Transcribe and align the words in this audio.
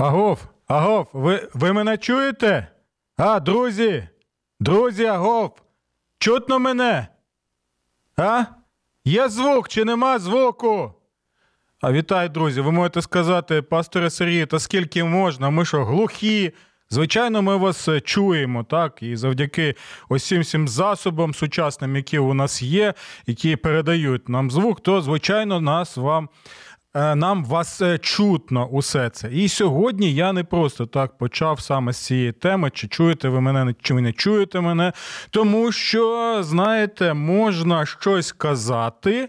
Агов, 0.00 0.48
агов, 0.68 1.08
ви, 1.12 1.48
ви 1.54 1.72
мене 1.72 1.98
чуєте? 1.98 2.66
А, 3.16 3.40
друзі, 3.40 4.08
друзі, 4.60 5.04
агов, 5.04 5.62
чутно 6.18 6.58
мене? 6.58 7.08
А? 8.16 8.44
Є 9.04 9.28
звук 9.28 9.68
чи 9.68 9.84
нема 9.84 10.18
звуку? 10.18 10.94
А 11.80 11.92
вітаю, 11.92 12.28
друзі. 12.28 12.60
Ви 12.60 12.72
можете 12.72 13.02
сказати, 13.02 13.62
пасторе 13.62 14.10
Сергію, 14.10 14.46
та 14.46 14.58
скільки 14.58 15.04
можна? 15.04 15.50
Ми 15.50 15.64
що, 15.64 15.84
глухі? 15.84 16.52
Звичайно, 16.90 17.42
ми 17.42 17.56
вас 17.56 17.88
е, 17.88 18.00
чуємо, 18.00 18.64
так, 18.64 19.02
і 19.02 19.16
завдяки 19.16 19.74
усім 20.08 20.44
цим 20.44 20.68
засобам 20.68 21.34
сучасним, 21.34 21.96
які 21.96 22.18
у 22.18 22.34
нас 22.34 22.62
є, 22.62 22.94
які 23.26 23.56
передають 23.56 24.28
нам 24.28 24.50
звук, 24.50 24.80
то 24.80 25.00
звичайно 25.00 25.60
нас 25.60 25.96
вам. 25.96 26.28
Е, 26.94 27.14
Нам 27.14 27.44
вас 27.44 27.80
е, 27.80 27.98
чутно 27.98 28.66
усе 28.66 29.10
це. 29.10 29.28
І 29.32 29.48
сьогодні 29.48 30.14
я 30.14 30.32
не 30.32 30.44
просто 30.44 30.86
так 30.86 31.18
почав 31.18 31.60
саме 31.60 31.92
з 31.92 31.96
цієї 31.96 32.32
теми, 32.32 32.70
чи 32.74 32.88
чуєте 32.88 33.28
ви 33.28 33.40
мене, 33.40 33.74
чи 33.82 33.94
ви 33.94 34.00
не 34.00 34.12
чуєте 34.12 34.60
мене. 34.60 34.92
Тому 35.30 35.72
що, 35.72 36.38
знаєте, 36.42 37.14
можна 37.14 37.86
щось 37.86 38.32
казати. 38.32 39.28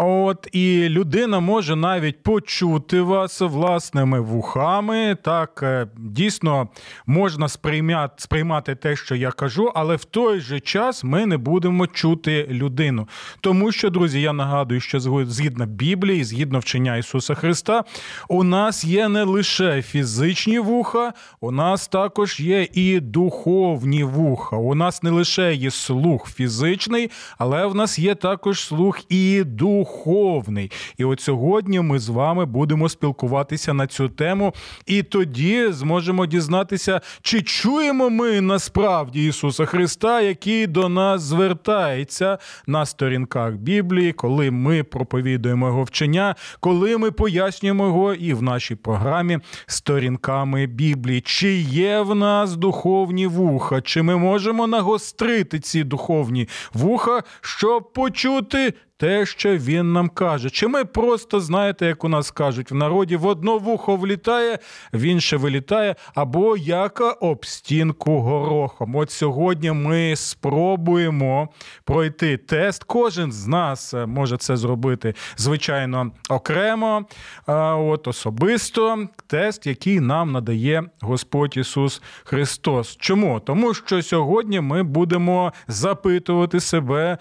От 0.00 0.48
і 0.52 0.88
людина 0.88 1.40
може 1.40 1.76
навіть 1.76 2.22
почути 2.22 3.00
вас 3.00 3.40
власними 3.40 4.20
вухами. 4.20 5.16
Так 5.22 5.60
е, 5.62 5.86
дійсно 5.96 6.68
можна 7.06 7.48
сприймати, 7.48 8.14
сприймати 8.16 8.74
те, 8.74 8.96
що 8.96 9.14
я 9.14 9.30
кажу, 9.30 9.72
але 9.74 9.96
в 9.96 10.04
той 10.04 10.40
же 10.40 10.60
час 10.60 11.04
ми 11.04 11.26
не 11.26 11.36
будемо 11.36 11.86
чути 11.86 12.46
людину. 12.50 13.08
Тому 13.40 13.72
що, 13.72 13.90
друзі, 13.90 14.20
я 14.20 14.32
нагадую, 14.32 14.80
що 14.80 15.00
згідно 15.00 15.66
Біблії, 15.66 16.24
згідно 16.24 16.58
вчення 16.58 16.96
Ісуса 16.96 17.34
Христа, 17.34 17.84
у 18.28 18.44
нас 18.44 18.84
є 18.84 19.08
не 19.08 19.22
лише 19.22 19.82
фізичні 19.82 20.58
вуха, 20.58 21.12
у 21.40 21.50
нас 21.50 21.88
також 21.88 22.40
є 22.40 22.68
і 22.72 23.00
духовні 23.00 24.04
вуха. 24.04 24.56
У 24.56 24.74
нас 24.74 25.02
не 25.02 25.10
лише 25.10 25.54
є 25.54 25.70
слух 25.70 26.28
фізичний, 26.30 27.10
але 27.38 27.66
в 27.66 27.74
нас 27.74 27.98
є 27.98 28.14
також 28.14 28.60
слух 28.60 29.00
і 29.08 29.44
духовний 29.44 29.87
духовний. 29.88 30.70
І 30.96 31.04
от 31.04 31.20
сьогодні 31.20 31.80
ми 31.80 31.98
з 31.98 32.08
вами 32.08 32.44
будемо 32.44 32.88
спілкуватися 32.88 33.74
на 33.74 33.86
цю 33.86 34.08
тему, 34.08 34.54
і 34.86 35.02
тоді 35.02 35.66
зможемо 35.70 36.26
дізнатися, 36.26 37.00
чи 37.22 37.42
чуємо 37.42 38.10
ми 38.10 38.40
насправді 38.40 39.26
Ісуса 39.26 39.64
Христа, 39.64 40.20
який 40.20 40.66
до 40.66 40.88
нас 40.88 41.22
звертається 41.22 42.38
на 42.66 42.86
сторінках 42.86 43.54
Біблії, 43.54 44.12
коли 44.12 44.50
ми 44.50 44.82
проповідуємо 44.82 45.66
його 45.66 45.82
вчення, 45.82 46.34
коли 46.60 46.98
ми 46.98 47.10
пояснюємо 47.10 47.86
його 47.86 48.14
і 48.14 48.34
в 48.34 48.42
нашій 48.42 48.74
програмі 48.74 49.38
сторінками 49.66 50.66
Біблії. 50.66 51.20
Чи 51.20 51.54
є 51.56 52.00
в 52.00 52.14
нас 52.14 52.56
духовні 52.56 53.26
вуха, 53.26 53.80
чи 53.80 54.02
ми 54.02 54.16
можемо 54.16 54.66
нагострити 54.66 55.60
ці 55.60 55.84
духовні 55.84 56.48
вуха, 56.72 57.22
щоб 57.40 57.92
почути 57.92 58.74
те, 58.98 59.26
що 59.26 59.56
він 59.56 59.92
нам 59.92 60.08
каже. 60.08 60.50
Чи 60.50 60.68
ми 60.68 60.84
просто 60.84 61.40
знаєте, 61.40 61.86
як 61.86 62.04
у 62.04 62.08
нас 62.08 62.30
кажуть 62.30 62.70
в 62.70 62.74
народі, 62.74 63.16
в 63.16 63.26
одно 63.26 63.58
вухо 63.58 63.96
влітає, 63.96 64.58
в 64.92 65.00
інше 65.00 65.36
вилітає, 65.36 65.94
або 66.14 66.56
яка 66.56 67.10
об 67.10 67.46
стінку 67.46 68.20
горохом. 68.20 68.96
От 68.96 69.10
сьогодні 69.10 69.72
ми 69.72 70.16
спробуємо 70.16 71.48
пройти 71.84 72.36
тест. 72.36 72.84
Кожен 72.84 73.32
з 73.32 73.46
нас 73.46 73.94
е, 73.94 74.06
може 74.06 74.36
це 74.36 74.56
зробити, 74.56 75.14
звичайно, 75.36 76.12
окремо, 76.28 77.04
от 77.46 78.08
особисто 78.08 79.08
тест, 79.26 79.66
який 79.66 80.00
нам 80.00 80.32
надає 80.32 80.82
Господь 81.00 81.56
Ісус 81.56 82.02
Христос. 82.24 82.96
Чому? 82.96 83.40
Тому 83.40 83.74
що 83.74 84.02
сьогодні 84.02 84.60
ми 84.60 84.82
будемо 84.82 85.52
запитувати 85.68 86.60
себе 86.60 87.18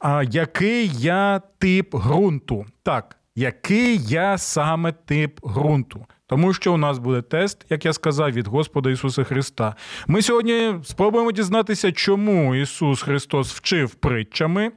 а 0.00 0.22
який 0.30 0.90
я 0.98 1.40
тип 1.58 1.94
ґрунту? 1.94 2.66
Так, 2.82 3.16
який 3.34 3.98
я 3.98 4.38
саме 4.38 4.92
тип 4.92 5.40
ґрунту? 5.46 6.06
Тому 6.26 6.52
що 6.52 6.74
у 6.74 6.76
нас 6.76 6.98
буде 6.98 7.22
тест, 7.22 7.66
як 7.70 7.84
я 7.84 7.92
сказав, 7.92 8.30
від 8.30 8.46
Господа 8.46 8.90
Ісуса 8.90 9.24
Христа. 9.24 9.74
Ми 10.06 10.22
сьогодні 10.22 10.74
спробуємо 10.84 11.32
дізнатися, 11.32 11.92
чому 11.92 12.54
Ісус 12.54 13.02
Христос 13.02 13.54
вчив 13.54 13.94
притчами, 13.94 14.72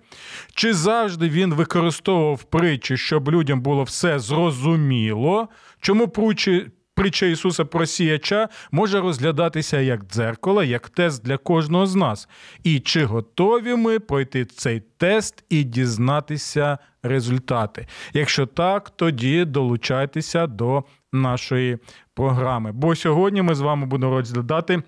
чи 0.55 0.73
завжди 0.73 1.29
Він 1.29 1.53
використовував 1.53 2.43
притчі, 2.43 2.97
щоб 2.97 3.29
людям 3.29 3.61
було 3.61 3.83
все 3.83 4.19
зрозуміло, 4.19 5.47
чому 5.79 6.07
притчі 6.07 6.65
Притча 6.95 7.25
Ісуса 7.25 7.65
про 7.65 7.85
сіяча 7.85 8.49
може 8.71 8.99
розглядатися 9.01 9.79
як 9.79 10.03
дзеркало, 10.03 10.63
як 10.63 10.89
тест 10.89 11.23
для 11.23 11.37
кожного 11.37 11.85
з 11.85 11.95
нас. 11.95 12.29
І 12.63 12.79
чи 12.79 13.05
готові 13.05 13.75
ми 13.75 13.99
пройти 13.99 14.45
цей 14.45 14.79
тест 14.97 15.43
і 15.49 15.63
дізнатися 15.63 16.77
результати? 17.03 17.87
Якщо 18.13 18.45
так, 18.45 18.89
тоді 18.89 19.45
долучайтеся 19.45 20.47
до 20.47 20.83
нашої 21.13 21.77
програми. 22.13 22.71
Бо 22.71 22.95
сьогодні 22.95 23.41
ми 23.41 23.55
з 23.55 23.61
вами 23.61 23.85
будемо 23.85 24.15
розглядати. 24.15 24.83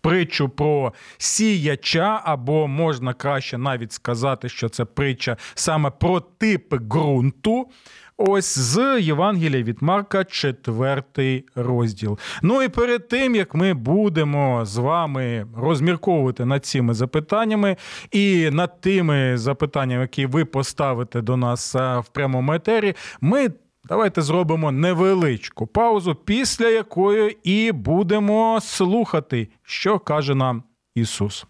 Притчу 0.00 0.48
про 0.48 0.92
сіяча, 1.18 2.20
або 2.24 2.68
можна 2.68 3.14
краще 3.14 3.58
навіть 3.58 3.92
сказати, 3.92 4.48
що 4.48 4.68
це 4.68 4.84
притча 4.84 5.36
саме 5.54 5.90
про 5.90 6.20
типи 6.20 6.78
ґрунту. 6.78 7.70
Ось 8.16 8.58
з 8.58 9.00
Євангелія 9.00 9.62
від 9.62 9.82
Марка, 9.82 10.24
четвертий 10.24 11.44
розділ. 11.54 12.18
Ну 12.42 12.62
і 12.62 12.68
перед 12.68 13.08
тим 13.08 13.34
як 13.34 13.54
ми 13.54 13.74
будемо 13.74 14.64
з 14.64 14.76
вами 14.76 15.46
розмірковувати 15.56 16.44
над 16.44 16.64
цими 16.64 16.94
запитаннями 16.94 17.76
і 18.10 18.50
над 18.50 18.80
тими 18.80 19.38
запитаннями, 19.38 20.02
які 20.02 20.26
ви 20.26 20.44
поставите 20.44 21.20
до 21.20 21.36
нас 21.36 21.74
в 21.74 22.04
прямому 22.12 22.52
етері, 22.52 22.94
ми. 23.20 23.48
Давайте 23.88 24.22
зробимо 24.22 24.72
невеличку 24.72 25.66
паузу, 25.66 26.14
після 26.14 26.68
якої 26.68 27.38
і 27.44 27.72
будемо 27.72 28.60
слухати, 28.62 29.48
що 29.62 29.98
каже 29.98 30.34
нам 30.34 30.62
Ісус. 30.94 31.46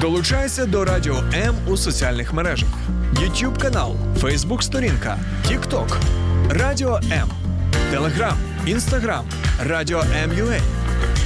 Долучайся 0.00 0.66
до 0.66 0.84
Радіо 0.84 1.14
М 1.34 1.54
у 1.66 1.76
соціальних 1.76 2.32
мережах: 2.32 2.68
YouTube 3.12 3.60
канал, 3.62 3.96
Facebook 4.20 4.62
сторінка, 4.62 5.18
TikTok, 5.46 5.96
Радіо 6.50 7.00
М, 7.12 7.28
Телеграм, 7.90 8.38
Інстаграм, 8.66 9.24
Радіо 9.66 10.00
М.Ю.А. 10.00 10.60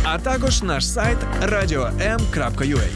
а 0.05 0.19
також 0.19 0.63
наш 0.63 0.89
сайт 0.89 1.19
radio.m.ua. 1.43 2.89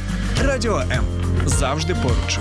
Радіо 0.44 0.78
М 0.78 1.04
завжди 1.46 1.94
поруч. 1.94 2.38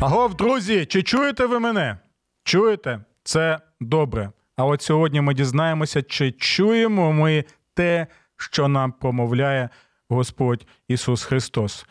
Агов, 0.00 0.34
друзі, 0.36 0.86
чи 0.86 1.02
чуєте 1.02 1.46
ви 1.46 1.58
мене? 1.58 1.98
Чуєте? 2.44 3.00
Це 3.24 3.58
добре. 3.80 4.30
А 4.56 4.64
от 4.64 4.82
сьогодні 4.82 5.20
ми 5.20 5.34
дізнаємося, 5.34 6.02
чи 6.02 6.32
чуємо 6.32 7.12
ми 7.12 7.44
те, 7.74 8.06
що 8.36 8.68
нам 8.68 8.92
промовляє 8.92 9.68
Господь 10.12 10.66
Ісус 10.88 11.24
Христос. 11.24 11.86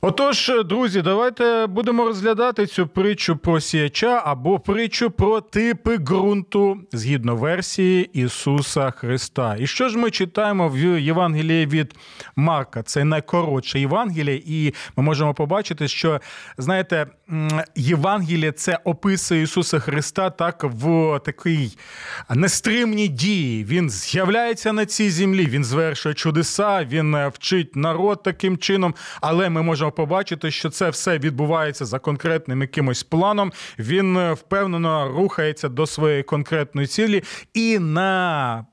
Отож, 0.00 0.52
друзі, 0.64 1.02
давайте 1.02 1.66
будемо 1.66 2.04
розглядати 2.04 2.66
цю 2.66 2.86
притчу 2.86 3.36
про 3.36 3.60
сіяча 3.60 4.22
або 4.24 4.58
притчу 4.58 5.10
про 5.10 5.40
типи 5.40 5.96
ґрунту 5.96 6.80
згідно 6.92 7.36
версії 7.36 8.10
Ісуса 8.12 8.90
Христа. 8.90 9.56
І 9.58 9.66
що 9.66 9.88
ж 9.88 9.98
ми 9.98 10.10
читаємо 10.10 10.68
в 10.68 10.78
Євангелії 11.00 11.66
від 11.66 11.94
Марка? 12.36 12.82
Це 12.82 13.04
найкоротше 13.04 13.80
Євангеліє, 13.80 14.42
і 14.46 14.74
ми 14.96 15.02
можемо 15.02 15.34
побачити, 15.34 15.88
що 15.88 16.20
знаєте, 16.58 17.06
Євангеліє 17.76 18.52
це 18.52 18.78
описує 18.84 19.42
Ісуса 19.42 19.78
Христа 19.78 20.30
так 20.30 20.64
в 20.64 21.18
такій 21.24 21.70
нестримній 22.30 23.08
дії. 23.08 23.64
Він 23.64 23.90
з'являється 23.90 24.72
на 24.72 24.86
цій 24.86 25.10
землі, 25.10 25.46
він 25.46 25.64
звершує 25.64 26.14
чудеса, 26.14 26.84
він 26.84 27.28
вчить 27.28 27.76
народ 27.76 28.22
таким 28.22 28.58
чином, 28.58 28.94
але 29.20 29.50
ми 29.50 29.62
можемо 29.62 29.76
можемо 29.76 29.92
побачити, 29.92 30.50
що 30.50 30.70
це 30.70 30.90
все 30.90 31.18
відбувається 31.18 31.84
за 31.84 31.98
конкретним 31.98 32.60
якимось 32.60 33.02
планом. 33.02 33.52
Він 33.78 34.16
е, 34.16 34.32
впевнено 34.32 35.08
рухається 35.08 35.68
до 35.68 35.86
своєї 35.86 36.22
конкретної 36.22 36.86
цілі, 36.86 37.22
і 37.54 37.78
на 37.78 38.66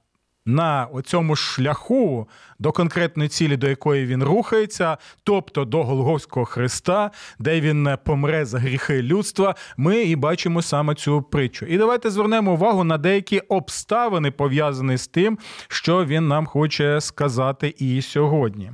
на 0.45 0.87
цьому 1.03 1.35
шляху 1.35 2.27
до 2.59 2.71
конкретної 2.71 3.29
цілі, 3.29 3.57
до 3.57 3.67
якої 3.67 4.05
він 4.05 4.23
рухається, 4.23 4.97
тобто 5.23 5.65
до 5.65 5.83
Голговського 5.83 6.45
Христа, 6.45 7.11
де 7.39 7.61
він 7.61 7.89
помре 8.03 8.45
за 8.45 8.59
гріхи 8.59 9.01
людства, 9.01 9.55
ми 9.77 10.01
і 10.01 10.15
бачимо 10.15 10.61
саме 10.61 10.95
цю 10.95 11.21
притчу. 11.21 11.65
І 11.65 11.77
давайте 11.77 12.09
звернемо 12.09 12.53
увагу 12.53 12.83
на 12.83 12.97
деякі 12.97 13.39
обставини, 13.39 14.31
пов'язані 14.31 14.97
з 14.97 15.07
тим, 15.07 15.37
що 15.67 16.05
він 16.05 16.27
нам 16.27 16.45
хоче 16.45 17.01
сказати 17.01 17.75
і 17.77 18.01
сьогодні. 18.01 18.71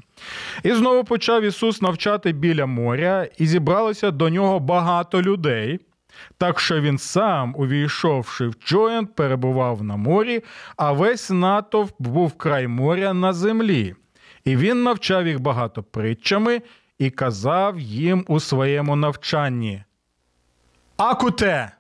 І 0.63 0.71
знову 0.71 1.03
почав 1.03 1.43
Ісус 1.43 1.81
навчати 1.81 2.31
біля 2.31 2.65
моря, 2.65 3.27
і 3.37 3.47
зібралося 3.47 4.11
до 4.11 4.29
нього 4.29 4.59
багато 4.59 5.21
людей. 5.21 5.79
Так 6.37 6.59
що 6.59 6.81
він 6.81 6.97
сам, 6.97 7.55
увійшовши 7.57 8.47
в 8.47 8.59
човен, 8.59 9.07
перебував 9.07 9.83
на 9.83 9.95
морі, 9.95 10.43
а 10.77 10.91
весь 10.91 11.29
натовп 11.29 11.95
був 11.99 12.37
край 12.37 12.67
моря 12.67 13.13
на 13.13 13.33
землі. 13.33 13.95
І 14.43 14.55
він 14.55 14.83
навчав 14.83 15.27
їх 15.27 15.39
багато 15.39 15.83
притчами 15.83 16.61
і 16.97 17.09
казав 17.09 17.79
їм 17.79 18.25
у 18.27 18.39
своєму 18.39 18.95
навчанні: 18.95 19.83
Акуте! 20.97 21.71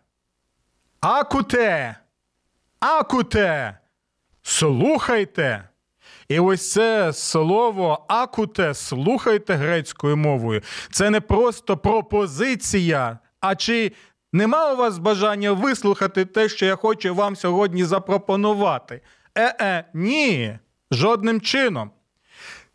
Акуте! 1.01 1.95
Акуте! 2.79 3.77
Слухайте! 4.41 5.69
І 6.29 6.39
ось 6.39 6.71
це 6.71 7.13
слово 7.13 8.05
акуте, 8.07 8.73
слухайте 8.73 9.53
грецькою 9.53 10.17
мовою. 10.17 10.61
Це 10.91 11.09
не 11.09 11.21
просто 11.21 11.77
пропозиція, 11.77 13.19
а 13.39 13.55
чи 13.55 13.91
Нема 14.33 14.73
у 14.73 14.75
вас 14.75 14.97
бажання 14.97 15.51
вислухати 15.51 16.25
те, 16.25 16.49
що 16.49 16.65
я 16.65 16.75
хочу 16.75 17.15
вам 17.15 17.35
сьогодні 17.35 17.83
запропонувати? 17.83 19.01
Е-е, 19.35 19.85
ні, 19.93 20.59
жодним 20.91 21.41
чином. 21.41 21.91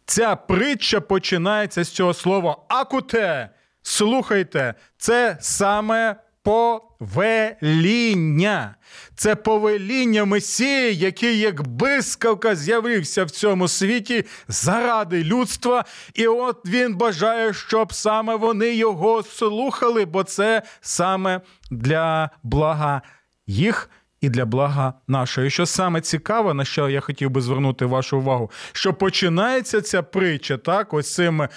Ця 0.05 0.37
притча 0.37 1.01
починається 1.01 1.85
з 1.85 1.89
цього 1.89 2.15
слова 2.15 2.57
акуте. 2.69 3.51
Слухайте, 3.83 4.75
це 4.97 5.37
саме 5.41 6.17
повеління. 6.45 8.75
Це 9.17 9.35
повеління 9.35 10.25
Месії, 10.25 10.97
який 10.97 11.39
як 11.39 11.69
блискавка 11.69 12.57
з'явився 12.57 13.25
в 13.25 13.31
цьому 13.31 13.69
світі 13.69 14.25
заради 14.49 15.25
людства. 15.25 15.85
І 16.15 16.27
от 16.27 16.69
він 16.69 16.97
бажає, 16.97 17.53
щоб 17.53 17.93
саме 17.93 18.37
вони 18.37 18.75
його 18.75 19.23
слухали, 19.23 20.05
бо 20.05 20.25
це 20.25 20.63
саме 20.81 21.41
для 21.71 22.31
блага 22.43 23.03
їх. 23.47 23.91
І 24.21 24.29
для 24.29 24.45
блага 24.45 24.95
нашого. 25.09 25.47
І 25.47 25.51
що 25.51 25.67
саме 25.67 26.01
цікаве, 26.01 26.55
на 26.55 26.65
що 26.65 26.89
я 26.89 27.01
хотів 27.01 27.31
би 27.31 27.41
звернути 27.41 27.87
вашу 27.87 28.19
увагу, 28.19 28.51
що 28.73 28.95
починається 28.95 29.81
ця 29.81 30.03
притча, 30.03 30.57
так, 30.57 30.95
ось 30.95 31.15
цим 31.15 31.49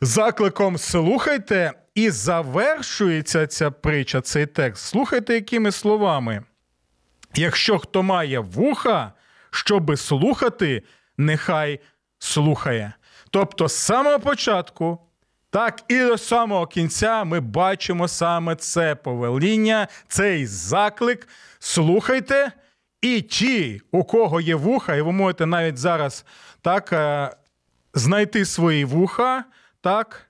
закликом 0.00 0.78
слухайте, 0.78 1.72
і 1.94 2.10
завершується 2.10 3.46
ця 3.46 3.70
притча, 3.70 4.20
цей 4.20 4.46
текст. 4.46 4.84
Слухайте, 4.84 5.34
якими 5.34 5.72
словами. 5.72 6.42
Якщо 7.34 7.78
хто 7.78 8.02
має 8.02 8.38
вуха, 8.38 9.12
щоби 9.50 9.96
слухати, 9.96 10.82
нехай 11.18 11.80
слухає. 12.18 12.92
Тобто, 13.30 13.68
з 13.68 13.76
самого 13.76 14.20
початку, 14.20 14.98
так 15.50 15.82
і 15.88 15.98
до 15.98 16.18
самого 16.18 16.66
кінця 16.66 17.24
ми 17.24 17.40
бачимо 17.40 18.08
саме 18.08 18.56
це 18.56 18.94
повеління, 18.94 19.88
цей 20.08 20.46
заклик. 20.46 21.28
Слухайте, 21.58 22.52
і 23.00 23.20
ті, 23.20 23.80
у 23.90 24.04
кого 24.04 24.40
є 24.40 24.54
вуха, 24.54 24.94
і 24.94 25.00
ви 25.00 25.12
можете 25.12 25.46
навіть 25.46 25.78
зараз 25.78 26.24
так 26.62 26.92
е, 26.92 27.30
знайти 27.94 28.44
свої 28.44 28.84
вуха, 28.84 29.44
так, 29.86 30.26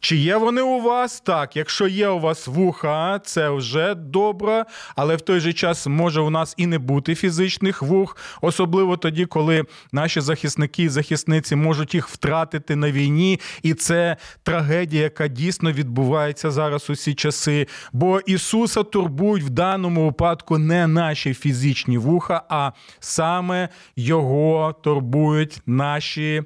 чи 0.00 0.16
є 0.16 0.36
вони 0.36 0.62
у 0.62 0.80
вас? 0.80 1.20
Так, 1.20 1.56
якщо 1.56 1.86
є 1.86 2.08
у 2.08 2.20
вас 2.20 2.46
вуха, 2.46 3.20
це 3.24 3.50
вже 3.50 3.94
добре, 3.94 4.64
але 4.96 5.16
в 5.16 5.20
той 5.20 5.40
же 5.40 5.52
час 5.52 5.86
може 5.86 6.20
у 6.20 6.30
нас 6.30 6.54
і 6.56 6.66
не 6.66 6.78
бути 6.78 7.14
фізичних 7.14 7.82
вух, 7.82 8.16
особливо 8.40 8.96
тоді, 8.96 9.26
коли 9.26 9.64
наші 9.92 10.20
захисники 10.20 10.82
і 10.82 10.88
захисниці 10.88 11.56
можуть 11.56 11.94
їх 11.94 12.08
втратити 12.08 12.76
на 12.76 12.90
війні, 12.92 13.40
і 13.62 13.74
це 13.74 14.16
трагедія, 14.42 15.02
яка 15.02 15.28
дійсно 15.28 15.72
відбувається 15.72 16.50
зараз 16.50 16.90
у 16.90 16.96
ці 16.96 17.14
часи. 17.14 17.66
Бо 17.92 18.20
Ісуса 18.20 18.82
турбують 18.82 19.44
в 19.44 19.50
даному 19.50 20.04
випадку 20.04 20.58
не 20.58 20.86
наші 20.86 21.34
фізичні 21.34 21.98
вуха, 21.98 22.42
а 22.48 22.72
саме 23.00 23.68
Його 23.96 24.74
турбують 24.82 25.62
наші 25.66 26.42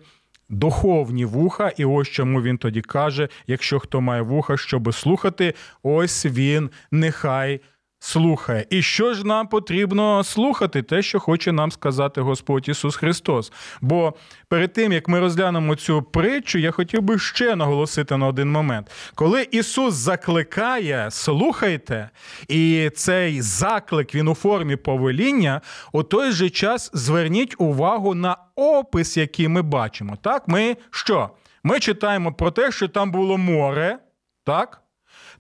духовні 0.53 1.25
вуха, 1.25 1.73
і 1.77 1.85
ось 1.85 2.09
чому 2.09 2.43
він 2.43 2.59
тоді 2.59 2.81
каже: 2.81 3.29
якщо 3.47 3.79
хто 3.79 4.01
має 4.01 4.23
вуха, 4.23 4.57
щоби 4.57 4.93
слухати, 4.93 5.55
ось 5.83 6.27
він 6.27 6.71
нехай 6.91 7.61
слухає. 8.03 8.67
І 8.71 8.83
що 8.83 9.15
ж 9.15 9.27
нам 9.27 9.47
потрібно 9.47 10.25
слухати? 10.25 10.83
Те, 10.83 11.03
що 11.03 11.21
хоче 11.21 11.53
нам 11.53 11.73
сказати 11.73 12.21
Господь 12.21 12.69
Ісус 12.69 12.97
Христос. 12.97 13.53
Бо 13.81 14.15
перед 14.49 14.73
тим 14.73 14.93
як 14.93 15.09
ми 15.09 15.21
розглянемо 15.21 15.77
цю 15.77 16.03
притчу, 16.03 16.59
я 16.59 16.71
хотів 16.71 17.03
би 17.03 17.19
ще 17.19 17.57
наголосити 17.57 18.17
на 18.17 18.27
один 18.27 18.51
момент. 18.51 18.91
Коли 19.15 19.49
Ісус 19.51 19.95
закликає, 19.95 21.11
слухайте, 21.11 22.11
і 22.49 22.91
цей 22.95 23.41
заклик 23.41 24.15
він 24.15 24.29
у 24.29 24.35
формі 24.35 24.77
повеління, 24.77 25.61
у 25.93 26.03
той 26.03 26.33
же 26.33 26.51
час 26.51 26.91
зверніть 26.95 27.55
увагу 27.59 28.15
на 28.15 28.37
опис, 28.57 29.17
який 29.17 29.49
ми 29.49 29.63
бачимо. 29.63 30.17
Так, 30.23 30.49
ми 30.49 30.77
що? 30.91 31.31
Ми 31.65 31.81
читаємо 31.81 32.33
про 32.33 32.51
те, 32.51 32.73
що 32.73 32.89
там 32.89 33.11
було 33.11 33.39
море, 33.39 33.99
так? 34.45 34.82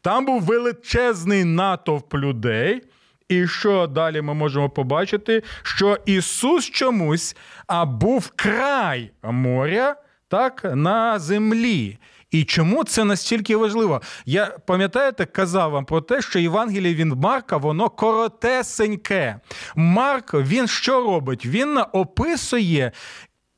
Там 0.02 0.26
був 0.26 0.42
величезний 0.42 1.44
натовп 1.44 2.14
людей. 2.14 2.82
І 3.28 3.46
що 3.46 3.86
далі 3.86 4.22
ми 4.22 4.34
можемо 4.34 4.70
побачити? 4.70 5.42
Що 5.62 5.98
Ісус 6.06 6.70
чомусь 6.70 7.36
а 7.66 7.84
був 7.84 8.32
край 8.36 9.10
моря 9.22 9.96
так, 10.28 10.64
на 10.74 11.18
землі. 11.18 11.98
І 12.30 12.44
чому 12.44 12.84
це 12.84 13.04
настільки 13.04 13.56
важливо? 13.56 14.02
Я 14.26 14.46
пам'ятаєте, 14.46 15.24
казав 15.24 15.70
вам 15.70 15.84
про 15.84 16.00
те, 16.00 16.22
що 16.22 16.38
Євангеліє 16.38 16.94
він 16.94 17.08
Марка, 17.08 17.56
воно 17.56 17.90
коротесеньке. 17.90 19.40
Марк 19.76 20.34
він 20.34 20.66
що 20.66 21.00
робить? 21.00 21.46
Він 21.46 21.80
описує 21.92 22.92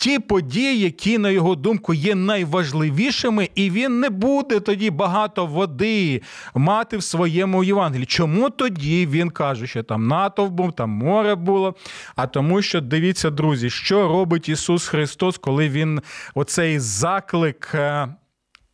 ті 0.04 0.18
події, 0.18 0.80
які, 0.80 1.18
на 1.18 1.30
його 1.30 1.54
думку, 1.54 1.94
є 1.94 2.14
найважливішими, 2.14 3.49
і 3.54 3.70
він 3.70 4.00
не 4.00 4.11
буде 4.11 4.61
тоді 4.61 4.90
багато 4.90 5.46
води 5.46 6.23
мати 6.54 6.96
в 6.96 7.02
своєму 7.02 7.64
Євангелії. 7.64 8.06
Чому 8.06 8.50
тоді 8.50 9.06
він 9.06 9.30
каже, 9.30 9.66
що 9.66 9.82
там 9.82 10.08
натовп 10.08 10.52
був, 10.52 10.73
там 10.73 10.90
море 10.90 11.34
було? 11.34 11.75
А 12.16 12.26
тому, 12.26 12.62
що 12.62 12.80
дивіться, 12.80 13.30
друзі, 13.30 13.70
що 13.70 14.08
робить 14.08 14.49
Ісус 14.49 14.88
Христос, 14.88 15.38
коли 15.38 15.68
Він 15.68 16.00
оцей 16.34 16.78
заклик. 16.78 17.70
Е, 17.75 18.08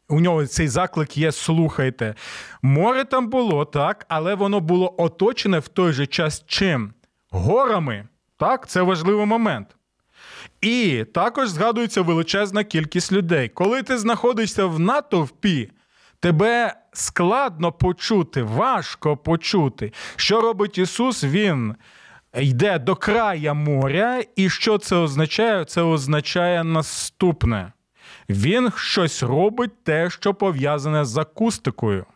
у 0.08 0.20
нього 0.20 0.46
цей 0.46 0.68
заклик 0.68 1.18
є, 1.18 1.32
слухайте. 1.32 2.14
Море 2.62 3.04
там 3.04 3.28
було, 3.28 3.64
так, 3.64 4.06
але 4.08 4.34
воно 4.34 4.60
було 4.60 4.94
оточене 4.98 5.58
в 5.58 5.68
той 5.68 5.92
же 5.92 6.06
час 6.06 6.44
чим? 6.46 6.92
Горами. 7.30 8.08
Так, 8.38 8.68
це 8.68 8.82
важливий 8.82 9.26
момент. 9.26 9.76
І 10.60 11.04
також 11.14 11.48
згадується 11.48 12.02
величезна 12.02 12.64
кількість 12.64 13.12
людей. 13.12 13.48
Коли 13.48 13.82
ти 13.82 13.98
знаходишся 13.98 14.66
в 14.66 14.80
натовпі, 14.80 15.70
тебе 16.20 16.74
складно 16.92 17.72
почути, 17.72 18.42
важко 18.42 19.16
почути, 19.16 19.92
що 20.16 20.40
робить 20.40 20.78
Ісус, 20.78 21.24
Він 21.24 21.74
йде 22.34 22.78
до 22.78 22.96
края 22.96 23.54
моря, 23.54 24.22
і 24.36 24.50
що 24.50 24.78
це 24.78 24.96
означає? 24.96 25.64
Це 25.64 25.82
означає 25.82 26.64
наступне. 26.64 27.72
Він 28.28 28.72
щось 28.76 29.22
робить 29.22 29.84
те, 29.84 30.10
що 30.10 30.34
пов'язане 30.34 31.04
з 31.04 31.16
акустикою. 31.16 32.06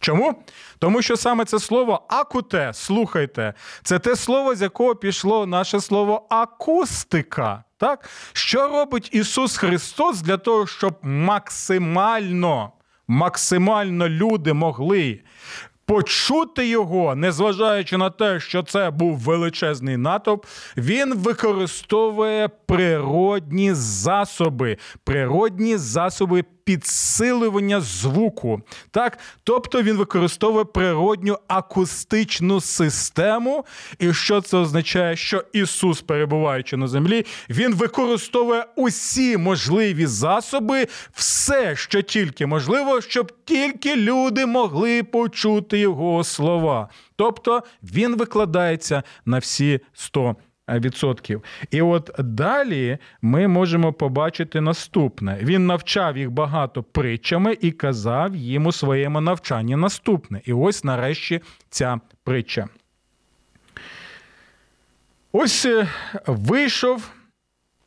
Чому? 0.00 0.44
Тому 0.78 1.02
що 1.02 1.16
саме 1.16 1.44
це 1.44 1.58
слово 1.58 2.02
акуте, 2.08 2.70
слухайте, 2.74 3.54
це 3.82 3.98
те 3.98 4.16
слово, 4.16 4.54
з 4.54 4.62
якого 4.62 4.94
пішло 4.94 5.46
наше 5.46 5.80
слово 5.80 6.26
акустика. 6.30 7.64
Так? 7.78 8.08
Що 8.32 8.68
робить 8.68 9.08
Ісус 9.12 9.56
Христос 9.56 10.22
для 10.22 10.36
того, 10.36 10.66
щоб 10.66 10.94
максимально, 11.02 12.72
максимально 13.08 14.08
люди 14.08 14.52
могли 14.52 15.20
почути 15.90 16.68
його, 16.68 17.14
незважаючи 17.14 17.96
на 17.96 18.10
те, 18.10 18.40
що 18.40 18.62
це 18.62 18.90
був 18.90 19.18
величезний 19.18 19.96
натовп, 19.96 20.46
він 20.76 21.14
використовує 21.14 22.48
природні 22.66 23.74
засоби, 23.74 24.76
природні 25.04 25.76
засоби 25.76 26.44
підсилювання 26.64 27.80
звуку. 27.80 28.60
Так? 28.90 29.18
Тобто 29.44 29.82
він 29.82 29.96
використовує 29.96 30.64
природню 30.64 31.38
акустичну 31.48 32.60
систему. 32.60 33.64
І 33.98 34.12
що 34.12 34.40
це 34.40 34.56
означає? 34.56 35.16
Що 35.16 35.44
Ісус, 35.52 36.00
перебуваючи 36.00 36.76
на 36.76 36.88
землі, 36.88 37.26
він 37.50 37.74
використовує 37.74 38.64
усі 38.76 39.36
можливі 39.36 40.06
засоби, 40.06 40.86
все, 41.12 41.76
що 41.76 42.02
тільки 42.02 42.46
можливо, 42.46 43.00
щоб 43.00 43.32
тільки 43.44 43.96
люди 43.96 44.46
могли 44.46 45.02
почути 45.02 45.78
його 45.78 46.24
слова. 46.24 46.88
Тобто 47.16 47.62
він 47.82 48.16
викладається 48.16 49.02
на 49.24 49.38
всі 49.38 49.80
100%. 50.14 50.34
Відсотків. 50.78 51.44
І 51.70 51.82
от 51.82 52.10
далі 52.18 52.98
ми 53.22 53.48
можемо 53.48 53.92
побачити 53.92 54.60
наступне: 54.60 55.38
він 55.42 55.66
навчав 55.66 56.18
їх 56.18 56.30
багато 56.30 56.82
притчами 56.82 57.56
і 57.60 57.70
казав 57.70 58.36
їм 58.36 58.66
у 58.66 58.72
своєму 58.72 59.20
навчанні 59.20 59.76
наступне. 59.76 60.40
І 60.44 60.52
ось 60.52 60.84
нарешті 60.84 61.40
ця 61.68 62.00
притча. 62.24 62.68
Ось 65.32 65.66
е, 65.66 65.88
вийшов 66.26 67.10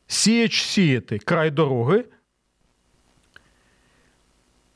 сіяч 0.06 0.62
сіяти 0.62 1.18
край 1.18 1.50
дороги. 1.50 2.04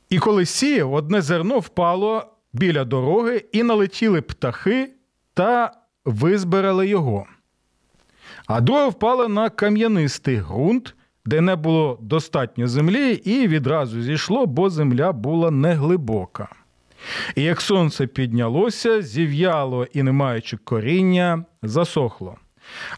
І 0.09 0.19
коли 0.19 0.45
сіяв, 0.45 0.93
одне 0.93 1.21
зерно 1.21 1.59
впало 1.59 2.33
біля 2.53 2.85
дороги, 2.85 3.45
і 3.51 3.63
налетіли 3.63 4.21
птахи 4.21 4.89
та 5.33 5.73
визбирали 6.05 6.87
його. 6.87 7.27
А 8.49 8.61
друге 8.61 8.89
впало 8.89 9.27
на 9.27 9.49
кам'янистий 9.49 10.41
ґрунт, 10.41 10.95
де 11.25 11.41
не 11.41 11.55
було 11.55 11.97
достатньо 12.01 12.67
землі, 12.67 13.11
і 13.11 13.47
відразу 13.47 14.01
зійшло, 14.01 14.45
бо 14.45 14.69
земля 14.69 15.11
була 15.11 15.51
неглибока. 15.51 16.47
І 17.35 17.43
як 17.43 17.61
сонце 17.61 18.07
піднялося, 18.07 19.01
зів'яло 19.01 19.87
і, 19.93 20.03
не 20.03 20.11
маючи 20.11 20.57
коріння, 20.57 21.45
засохло. 21.63 22.35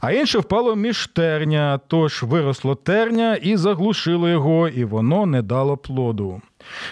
А 0.01 0.11
інше 0.11 0.39
впало 0.39 0.75
між 0.75 1.07
терня, 1.07 1.79
тож 1.87 2.23
виросло 2.23 2.75
терня 2.75 3.35
і 3.35 3.55
заглушило 3.55 4.29
його, 4.29 4.67
і 4.67 4.83
воно 4.83 5.25
не 5.25 5.41
дало 5.41 5.77
плоду. 5.77 6.41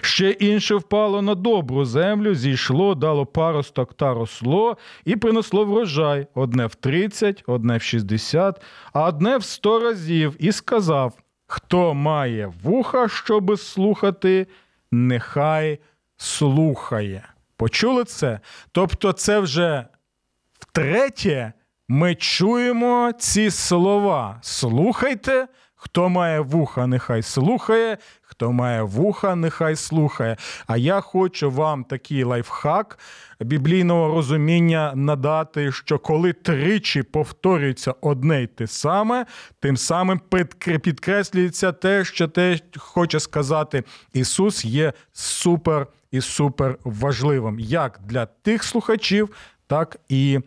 Ще 0.02 0.30
інше 0.30 0.76
впало 0.76 1.22
на 1.22 1.36
добру 1.36 1.86
землю, 1.86 2.36
зійшло, 2.36 2.96
дало 2.96 3.26
паросток 3.26 3.94
та 3.94 4.14
росло, 4.14 4.78
і 5.06 5.16
принесло 5.16 5.66
врожай 5.66 6.28
одне 6.34 6.66
в 6.66 6.76
тридцять, 6.76 7.44
одне 7.48 7.78
в 7.78 7.82
шістдесят, 7.82 8.62
а 8.94 9.06
одне 9.06 9.38
в 9.38 9.44
сто 9.44 9.80
разів, 9.80 10.36
і 10.40 10.52
сказав: 10.52 11.14
Хто 11.48 11.94
має 11.94 12.54
вуха, 12.64 13.08
щоби 13.08 13.58
слухати, 13.58 14.48
нехай 14.92 15.80
слухає. 16.18 17.24
Почули 17.58 18.04
це? 18.04 18.40
Тобто, 18.72 19.12
це 19.12 19.40
вже 19.40 19.86
втретє 20.60 21.54
ми 21.92 22.16
чуємо 22.16 23.12
ці 23.20 23.52
слова. 23.52 24.40
Слухайте, 24.42 25.48
хто 25.76 26.10
має 26.10 26.40
вуха, 26.40 26.88
нехай 26.88 27.22
слухає, 27.22 27.98
хто 28.40 28.52
має 28.52 28.82
вуха, 28.84 29.36
нехай 29.36 29.76
слухає. 29.76 30.38
А 30.68 30.78
я 30.78 31.02
хочу 31.02 31.52
вам 31.52 31.84
такий 31.84 32.24
лайфхак 32.24 33.00
біблійного 33.40 34.16
розуміння 34.16 34.94
надати, 34.96 35.72
що 35.72 36.00
коли 36.00 36.34
тричі 36.34 37.04
повторюється 37.04 37.94
одне 38.02 38.44
й 38.44 38.48
те 38.48 38.68
саме, 38.68 39.26
тим 39.60 39.78
самим 39.78 40.22
підкреслюється 40.82 41.72
те, 41.72 42.06
що 42.06 42.28
те 42.28 42.60
хоче 42.78 43.20
сказати 43.20 43.84
Ісус, 44.14 44.66
є 44.66 44.94
супер 45.14 45.88
і 46.12 46.22
супер 46.22 46.78
важливим 46.84 47.60
як 47.60 48.00
для 48.04 48.26
тих 48.26 48.64
слухачів, 48.64 49.30
так 49.68 49.98
і 50.10 50.40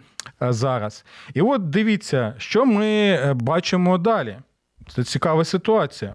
е, 0.43 0.53
зараз. 0.53 1.05
І 1.35 1.41
от 1.41 1.71
дивіться, 1.71 2.35
що 2.39 2.65
ми 2.67 2.87
е, 2.87 3.35
бачимо 3.35 3.99
далі. 3.99 4.37
Це 4.89 5.05
цікава 5.05 5.45
ситуація. 5.45 6.15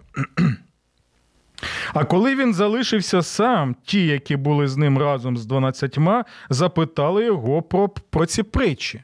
А 1.94 2.04
коли 2.04 2.36
він 2.36 2.54
залишився 2.54 3.22
сам, 3.22 3.76
ті, 3.84 4.06
які 4.06 4.36
були 4.36 4.68
з 4.68 4.78
ним 4.78 4.98
разом 4.98 5.38
з 5.38 5.46
дванадцятьма, 5.46 6.26
запитали 6.50 7.26
його 7.26 7.62
про, 7.62 7.90
про 7.90 8.26
ці 8.26 8.44
притчі. 8.44 9.04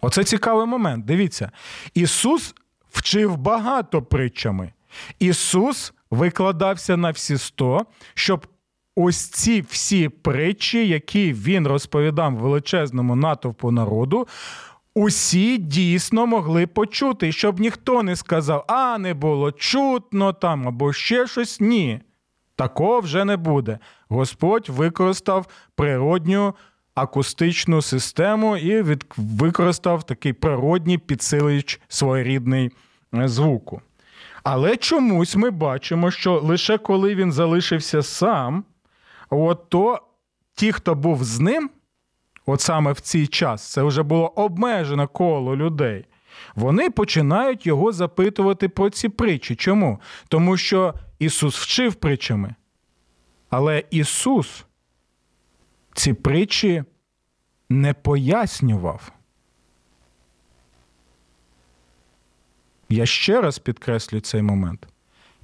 Оце 0.00 0.24
цікавий 0.24 0.66
момент. 0.66 1.04
Дивіться, 1.04 1.50
Ісус 1.94 2.54
вчив 2.90 3.36
багато 3.36 4.02
притчами. 4.02 4.72
Ісус 5.18 5.92
викладався 6.10 6.96
на 6.96 7.10
всі 7.10 7.38
сто, 7.38 7.86
щоб 8.14 8.46
ось 8.96 9.28
ці 9.28 9.60
всі 9.60 10.08
притчі, 10.08 10.88
які 10.88 11.32
він 11.32 11.66
розповідав 11.66 12.34
величезному 12.34 13.16
натовпу 13.16 13.70
народу, 13.70 14.26
усі 14.94 15.58
дійсно 15.58 16.26
могли 16.26 16.66
почути, 16.66 17.32
щоб 17.32 17.60
ніхто 17.60 18.02
не 18.02 18.16
сказав, 18.16 18.64
а 18.68 18.98
не 18.98 19.14
було 19.14 19.52
чутно 19.52 20.32
там 20.32 20.68
або 20.68 20.92
ще 20.92 21.26
щось. 21.26 21.60
Ні. 21.60 22.00
Такого 22.56 23.00
вже 23.00 23.24
не 23.24 23.36
буде. 23.36 23.78
Господь 24.08 24.68
використав 24.68 25.46
природню 25.74 26.54
акустичну 26.94 27.82
систему 27.82 28.56
і 28.56 28.82
від... 28.82 29.04
використав 29.16 30.02
такий 30.02 30.32
природній 30.32 30.98
підсилювач 30.98 31.80
своєрідний 31.88 32.70
е, 33.14 33.28
звуку. 33.28 33.80
Але 34.42 34.76
чомусь 34.76 35.36
ми 35.36 35.50
бачимо, 35.50 36.10
що 36.10 36.40
лише 36.40 36.78
коли 36.78 37.14
він 37.14 37.32
залишився 37.32 38.02
сам, 38.02 38.64
от 39.30 39.68
то 39.68 40.00
ті, 40.54 40.72
хто 40.72 40.94
був 40.94 41.24
з 41.24 41.40
ним, 41.40 41.70
от 42.46 42.60
саме 42.60 42.92
в 42.92 43.00
цей 43.00 43.26
час, 43.26 43.70
це 43.70 43.82
вже 43.82 44.02
було 44.02 44.26
обмежене 44.26 45.06
коло 45.06 45.56
людей. 45.56 46.04
Вони 46.54 46.90
починають 46.90 47.66
його 47.66 47.92
запитувати 47.92 48.68
про 48.68 48.90
ці 48.90 49.08
притчі. 49.08 49.54
Чому? 49.54 50.00
Тому 50.28 50.56
що 50.56 50.94
Ісус 51.18 51.58
вчив 51.58 51.94
притчами. 51.94 52.54
Але 53.50 53.84
Ісус 53.90 54.64
ці 55.94 56.12
притчі 56.12 56.84
не 57.68 57.94
пояснював. 57.94 59.12
Я 62.88 63.06
ще 63.06 63.40
раз 63.40 63.58
підкреслю 63.58 64.20
цей 64.20 64.42
момент. 64.42 64.88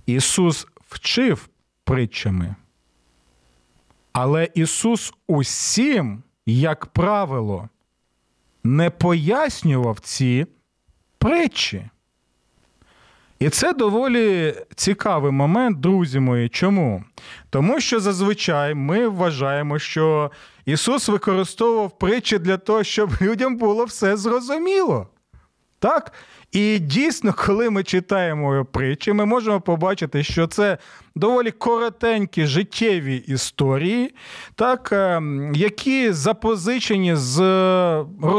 Ісус 0.07 0.67
вчив 0.88 1.49
притчами. 1.85 2.55
Але 4.12 4.49
Ісус 4.55 5.12
усім, 5.26 6.23
як 6.55 6.87
правило, 6.87 7.69
не 8.64 8.90
пояснював 8.90 10.00
ці 10.00 10.47
притчі. 11.19 11.85
І 13.38 13.49
це 13.49 13.73
доволі 13.73 14.55
цікавий 14.75 15.33
момент, 15.33 15.81
друзі 15.81 16.21
мої. 16.21 16.49
Чому? 16.49 17.05
Тому 17.50 17.81
що 17.81 18.00
зазвичай 18.00 18.75
ми 18.75 19.09
вважаємо, 19.09 19.78
що 19.78 20.31
Ісус 20.67 21.09
використовував 21.09 21.99
притчі 21.99 22.38
для 22.38 22.57
того, 22.57 22.85
щоб 22.85 23.11
людям 23.21 23.57
було 23.57 23.85
все 23.85 24.17
зрозуміло. 24.17 25.09
Так? 25.78 26.12
І 26.52 26.78
дійсно, 26.78 27.35
коли 27.47 27.71
ми 27.71 27.83
читаємо 27.83 28.64
притчі, 28.73 29.12
ми 29.12 29.25
можемо 29.25 29.61
побачити, 29.61 30.23
що 30.23 30.47
це 30.47 30.78
доволі 31.19 31.50
коротенькі 31.50 32.47
життєві 32.47 33.17
історії, 33.17 34.14
так, 34.55 34.88
е, 34.93 35.23
які 35.55 36.12
запозичені 36.12 37.14
з 37.14 37.37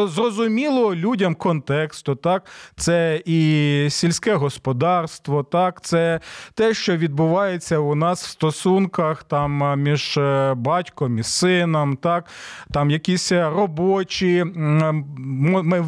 зрозумілого 0.08 0.96
людям 0.96 1.36
контексту. 1.36 2.16
Так, 2.16 2.46
Це 2.75 3.22
і 3.25 3.88
сільське 3.89 4.36
господарство, 4.36 5.44
так, 5.44 5.82
це 5.82 6.20
те, 6.54 6.74
що 6.74 6.98
відбувається 6.98 7.78
у 7.78 7.96
нас 7.96 8.24
в 8.25 8.30
стосунках 8.30 9.24
там, 9.24 9.82
між 9.82 10.18
е, 10.18 10.54
батьком 10.58 11.20
і 11.20 11.24
сином, 11.24 11.98
так, 11.98 12.25
там 12.72 12.92
якісь 12.92 13.32
робочі 13.32 14.46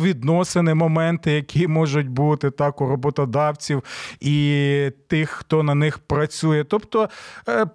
відносини, 0.02 0.74
моменти, 0.74 1.32
які 1.32 1.68
можуть 1.68 2.11
бути 2.12 2.52
так 2.52 2.82
у 2.82 2.88
роботодавців 2.88 3.84
і 4.20 4.92
тих, 5.08 5.30
хто 5.30 5.64
на 5.64 5.76
них 5.76 6.00
працює. 6.00 6.64
Тобто 6.64 7.10
е, 7.48 7.66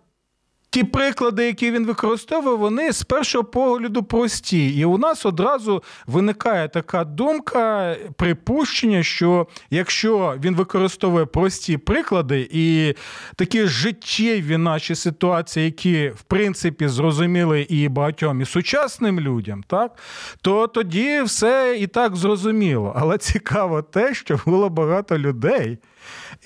ті 0.76 0.84
приклади, 0.84 1.46
які 1.46 1.70
він 1.70 1.86
використовує, 1.86 2.56
вони 2.56 2.92
з 2.92 3.02
першого 3.02 3.44
погляду 3.44 4.02
прості. 4.02 4.68
І 4.68 4.84
у 4.84 4.98
нас 4.98 5.26
одразу 5.26 5.82
виникає 6.06 6.68
така 6.68 7.04
думка, 7.04 7.96
припущення, 8.16 9.02
що 9.02 9.46
якщо 9.70 10.36
він 10.44 10.54
використовує 10.54 11.26
прості 11.26 11.76
приклади 11.76 12.48
і 12.52 12.94
такі 13.36 13.66
життєві 13.66 14.56
наші 14.56 14.94
ситуації, 14.94 15.64
які 15.64 16.08
в 16.08 16.22
принципі 16.22 16.88
зрозуміли 16.88 17.60
і 17.60 17.88
багатьом 17.88 18.40
і 18.40 18.44
сучасним 18.44 19.20
людям, 19.20 19.64
так 19.66 19.98
то 20.42 20.66
тоді 20.66 21.22
все 21.22 21.76
і 21.80 21.86
так 21.86 22.16
зрозуміло. 22.16 22.92
Але 22.96 23.18
цікаво 23.18 23.82
те, 23.82 24.14
що 24.14 24.40
було 24.46 24.68
багато 24.68 25.18
людей. 25.18 25.78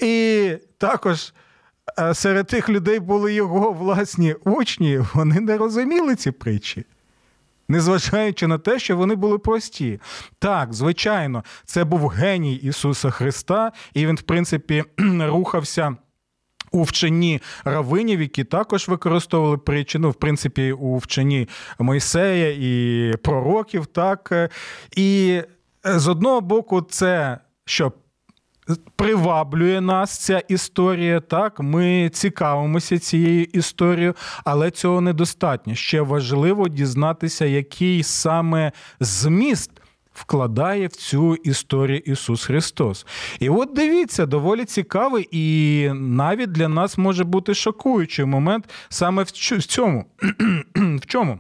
І 0.02 0.52
також 0.78 1.32
е, 1.99 2.14
серед 2.14 2.47
тих 2.47 2.68
людей 2.68 3.00
були 3.00 3.35
його 3.35 3.73
власні 3.73 4.35
учні, 4.44 5.00
вони 5.14 5.40
не 5.40 5.59
розуміли 5.59 6.16
ці 6.16 6.30
притчі. 6.30 6.85
Незважаючи 7.68 8.47
на 8.47 8.59
те, 8.59 8.78
що 8.78 8.97
вони 8.97 9.14
були 9.14 9.38
прості. 9.38 10.00
Так, 10.38 10.75
звичайно, 10.75 11.44
це 11.64 11.85
був 11.85 12.09
геній 12.09 12.54
Ісуса 12.54 13.11
Христа, 13.11 13.73
і 13.94 14.06
він, 14.06 14.16
в 14.16 14.23
принципі, 14.23 14.85
рухався. 15.20 15.97
У 16.73 16.82
вченні 16.82 17.40
равинів, 17.64 18.20
які 18.20 18.44
також 18.44 18.88
використовували 18.88 19.59
притчі, 19.59 19.99
ну, 19.99 20.11
в 20.11 20.14
принципі, 20.14 20.73
у 20.73 20.99
вченні 20.99 21.49
Мойсея 21.78 22.56
і 22.59 23.16
пророків, 23.16 23.87
так. 23.87 24.50
І 24.97 25.40
з 25.85 26.09
одного 26.09 26.40
боку, 26.40 26.82
це 26.82 27.38
що 27.64 27.92
приваблює 28.96 29.80
нас 29.80 30.18
ця 30.18 30.38
історія, 30.38 31.20
так, 31.20 31.60
ми 31.60 32.10
цікавимося 32.12 32.98
цією 32.98 33.44
історією, 33.44 34.14
але 34.44 34.70
цього 34.70 35.00
недостатньо. 35.00 35.74
Ще 35.74 36.00
важливо 36.00 36.68
дізнатися, 36.68 37.44
який 37.44 38.02
саме 38.02 38.72
зміст. 39.00 39.70
Вкладає 40.12 40.86
в 40.86 40.92
цю 40.92 41.34
історію 41.34 41.98
Ісус 41.98 42.44
Христос. 42.44 43.06
І 43.38 43.48
от 43.48 43.72
дивіться, 43.74 44.26
доволі 44.26 44.64
цікавий 44.64 45.28
і 45.30 45.88
навіть 45.94 46.52
для 46.52 46.68
нас 46.68 46.98
може 46.98 47.24
бути 47.24 47.54
шокуючий 47.54 48.24
момент 48.24 48.70
саме 48.88 49.22
в 49.22 49.30
цьому. 49.30 50.04
в 50.74 51.06
чому? 51.06 51.38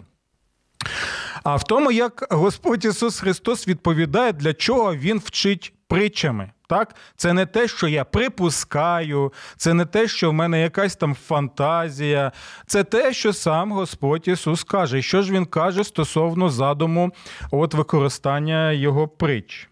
А 1.42 1.56
в 1.56 1.64
тому, 1.64 1.90
як 1.92 2.26
Господь 2.30 2.84
Ісус 2.84 3.20
Христос 3.20 3.68
відповідає, 3.68 4.32
для 4.32 4.54
чого 4.54 4.94
Він 4.94 5.18
вчить 5.18 5.72
притчами. 5.88 6.50
Так? 6.70 6.94
Це 7.16 7.32
не 7.32 7.46
те, 7.46 7.68
що 7.68 7.88
я 7.88 8.04
припускаю, 8.04 9.32
це 9.56 9.74
не 9.74 9.84
те, 9.84 10.08
що 10.08 10.30
в 10.30 10.32
мене 10.32 10.60
якась 10.60 10.96
там 10.96 11.14
фантазія, 11.14 12.32
це 12.66 12.84
те, 12.84 13.12
що 13.12 13.32
сам 13.32 13.72
Господь 13.72 14.28
Ісус 14.28 14.64
каже. 14.64 14.98
І 14.98 15.02
що 15.02 15.22
ж 15.22 15.32
Він 15.32 15.46
каже 15.46 15.84
стосовно 15.84 16.48
задуму 16.48 17.10
от 17.50 17.74
використання 17.74 18.72
Його 18.72 19.08
притч. 19.08 19.68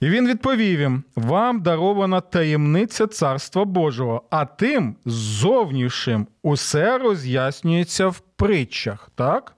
І 0.00 0.08
він 0.08 0.28
відповів 0.28 0.80
їм: 0.80 1.04
вам 1.16 1.62
дарована 1.62 2.20
таємниця 2.20 3.06
Царства 3.06 3.64
Божого, 3.64 4.22
а 4.30 4.44
тим 4.44 4.96
зовнішнім 5.04 6.26
усе 6.42 6.98
роз'яснюється 6.98 8.08
в 8.08 8.20
притчах, 8.20 9.10
так? 9.14 9.54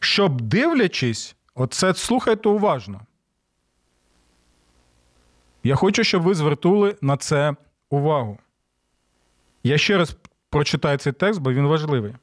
Щоб 0.00 0.40
дивлячись, 0.40 1.36
оце 1.54 1.94
слухайте 1.94 2.48
уважно. 2.48 3.00
Я 5.62 5.74
хочу, 5.74 6.04
щоб 6.04 6.22
ви 6.22 6.34
звернули 6.34 6.96
на 7.00 7.16
це 7.16 7.54
увагу. 7.90 8.38
Я 9.62 9.78
ще 9.78 9.98
раз 9.98 10.16
прочитаю 10.50 10.98
цей 10.98 11.12
текст, 11.12 11.40
бо 11.40 11.52
він 11.52 11.66
важливий. 11.66 12.14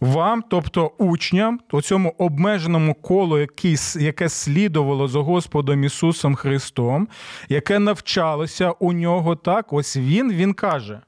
Вам, 0.00 0.42
тобто 0.42 0.92
учням, 0.98 1.60
у 1.72 1.82
цьому 1.82 2.14
обмеженому 2.18 2.94
колу, 2.94 3.46
яке 3.94 4.28
слідувало 4.28 5.08
за 5.08 5.18
Господом 5.18 5.84
Ісусом 5.84 6.34
Христом, 6.34 7.08
яке 7.48 7.78
навчалося 7.78 8.70
у 8.70 8.92
нього, 8.92 9.36
так, 9.36 9.72
ось 9.72 9.96
Він, 9.96 10.32
Він 10.32 10.54
каже: 10.54 11.00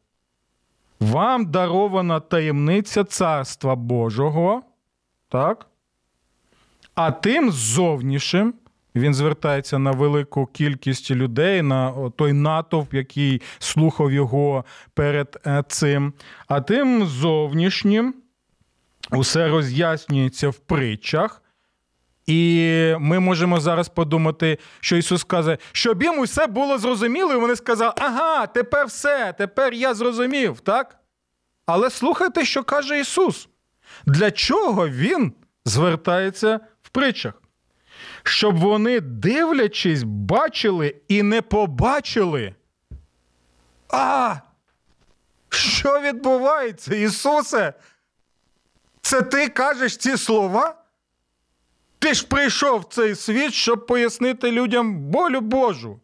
вам 1.01 1.51
дарована 1.51 2.21
таємниця 2.21 3.05
Царства 3.05 3.75
Божого, 3.75 4.63
так? 5.29 5.67
А 6.95 7.11
тим 7.11 7.51
зовнішнім 7.51 8.55
він 8.95 9.15
звертається 9.15 9.79
на 9.79 9.91
велику 9.91 10.47
кількість 10.47 11.11
людей, 11.11 11.63
на 11.63 12.11
той 12.17 12.33
натовп, 12.33 12.95
який 12.95 13.43
слухав 13.59 14.13
його 14.13 14.65
перед 14.95 15.41
е, 15.47 15.65
цим. 15.69 16.13
А 16.49 16.61
тим 16.61 17.07
зовнішнім 17.07 18.15
усе 19.11 19.49
роз'яснюється 19.49 20.49
в 20.49 20.59
притчах. 20.59 21.43
І 22.27 22.95
ми 22.99 23.21
можемо 23.21 23.61
зараз 23.61 23.89
подумати, 23.89 24.59
що 24.81 24.97
Ісус 24.97 25.25
каже, 25.25 25.59
щоб 25.73 26.03
їм 26.03 26.19
усе 26.19 26.47
було 26.47 26.79
зрозуміло, 26.79 27.33
і 27.33 27.37
вони 27.37 27.57
сказали, 27.57 27.93
ага, 27.97 28.47
тепер 28.47 28.87
все, 28.87 29.35
тепер 29.39 29.75
я 29.75 29.95
зрозумів, 29.95 30.61
так? 30.61 30.97
Але 31.67 31.91
слухайте, 31.91 32.45
що 32.45 32.65
каже 32.65 33.01
Ісус. 33.01 33.49
Для 34.07 34.31
чого 34.31 34.89
Він 34.89 35.33
звертається 35.65 36.61
в 36.83 36.89
притчах? 36.89 37.42
Щоб 38.23 38.59
вони, 38.59 39.01
дивлячись, 39.01 40.03
бачили 40.03 40.95
і 41.09 41.23
не 41.23 41.43
побачили. 41.43 42.55
А! 43.89 44.37
Що 45.49 46.01
відбувається, 46.01 46.95
Ісусе? 46.95 47.75
Це 49.01 49.23
ти 49.23 49.49
кажеш 49.49 49.97
ці 49.97 50.17
слова? 50.17 50.75
Ти 51.99 52.15
ж 52.15 52.27
прийшов 52.27 52.81
в 52.81 52.85
цей 52.85 53.15
світ, 53.15 53.53
щоб 53.53 53.87
пояснити 53.87 54.51
людям 54.51 54.99
болю 54.99 55.41
Божу, 55.41 56.01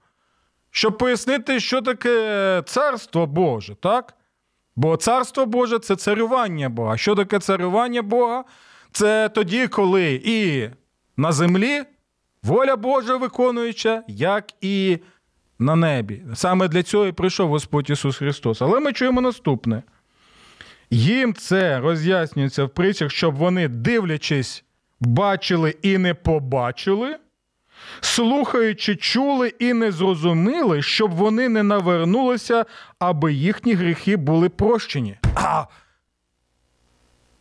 щоб 0.70 0.98
пояснити, 0.98 1.60
що 1.60 1.82
таке 1.82 2.62
царство 2.66 3.26
Боже, 3.26 3.74
так? 3.74 4.14
Бо 4.76 4.96
царство 4.96 5.46
Боже 5.46 5.78
це 5.78 5.96
царювання 5.96 6.68
Бога. 6.68 6.96
Що 6.96 7.14
таке 7.14 7.38
царювання 7.38 8.02
Бога? 8.02 8.44
Це 8.92 9.28
тоді, 9.28 9.68
коли 9.68 10.20
і 10.24 10.68
на 11.16 11.32
землі 11.32 11.84
Воля 12.42 12.76
Божа 12.76 13.16
виконуюча, 13.16 14.02
як 14.08 14.44
і 14.60 14.98
на 15.58 15.76
небі. 15.76 16.22
Саме 16.34 16.68
для 16.68 16.82
цього 16.82 17.06
і 17.06 17.12
прийшов 17.12 17.48
Господь 17.48 17.90
Ісус 17.90 18.16
Христос. 18.16 18.62
Але 18.62 18.80
ми 18.80 18.92
чуємо 18.92 19.20
наступне. 19.20 19.82
Їм 20.90 21.34
це 21.34 21.80
роз'яснюється 21.80 22.64
в 22.64 22.68
притчах, 22.68 23.10
щоб 23.10 23.34
вони, 23.34 23.68
дивлячись, 23.68 24.64
бачили 25.00 25.74
і 25.82 25.98
не 25.98 26.14
побачили, 26.14 27.16
слухаючи, 28.00 28.96
чули 28.96 29.52
і 29.58 29.72
не 29.72 29.92
зрозуміли, 29.92 30.82
щоб 30.82 31.10
вони 31.10 31.48
не 31.48 31.62
навернулися, 31.62 32.66
аби 32.98 33.32
їхні 33.32 33.74
гріхи 33.74 34.16
були 34.16 34.48
прощені. 34.48 35.18
А! 35.34 35.64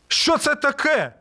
Що 0.07 0.37
це 0.37 0.55
таке? 0.55 1.13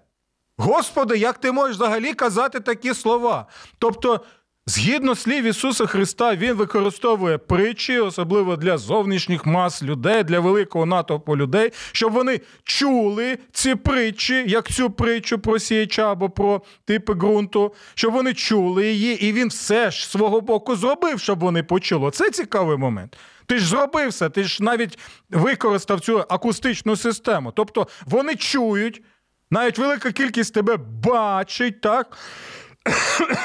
Господи, 0.58 1.18
як 1.18 1.38
ти 1.38 1.52
можеш 1.52 1.76
взагалі 1.76 2.14
казати 2.14 2.60
такі 2.60 2.94
слова? 2.94 3.46
Тобто, 3.78 4.20
згідно 4.66 5.14
слів 5.14 5.44
Ісуса 5.44 5.86
Христа, 5.86 6.36
Він 6.36 6.52
використовує 6.52 7.38
притчі, 7.38 7.98
особливо 7.98 8.56
для 8.56 8.78
зовнішніх 8.78 9.46
мас 9.46 9.82
людей, 9.82 10.24
для 10.24 10.40
великого 10.40 10.86
натовпу 10.86 11.36
людей, 11.36 11.72
щоб 11.92 12.12
вони 12.12 12.40
чули 12.64 13.38
ці 13.52 13.74
притчі, 13.74 14.44
як 14.46 14.68
цю 14.70 14.90
притчу 14.90 15.38
про 15.38 15.58
сіяча 15.58 16.12
або 16.12 16.30
про 16.30 16.62
типи 16.84 17.14
ґрунту, 17.14 17.74
щоб 17.94 18.12
вони 18.12 18.34
чули 18.34 18.86
її, 18.86 19.26
і 19.26 19.32
він 19.32 19.48
все 19.48 19.90
ж 19.90 20.08
свого 20.08 20.40
боку 20.40 20.76
зробив, 20.76 21.20
щоб 21.20 21.38
вони 21.38 21.62
почули. 21.62 22.10
Це 22.10 22.30
цікавий 22.30 22.76
момент. 22.76 23.16
Ти 23.46 23.58
ж 23.58 23.66
зробив 23.66 24.08
все, 24.08 24.28
ти 24.30 24.44
ж 24.44 24.62
навіть 24.62 24.98
використав 25.30 26.00
цю 26.00 26.24
акустичну 26.28 26.96
систему. 26.96 27.52
Тобто 27.56 27.88
вони 28.06 28.34
чують. 28.34 29.02
Навіть 29.50 29.78
велика 29.78 30.12
кількість 30.12 30.54
тебе 30.54 30.76
бачить, 31.02 31.80
так? 31.80 32.16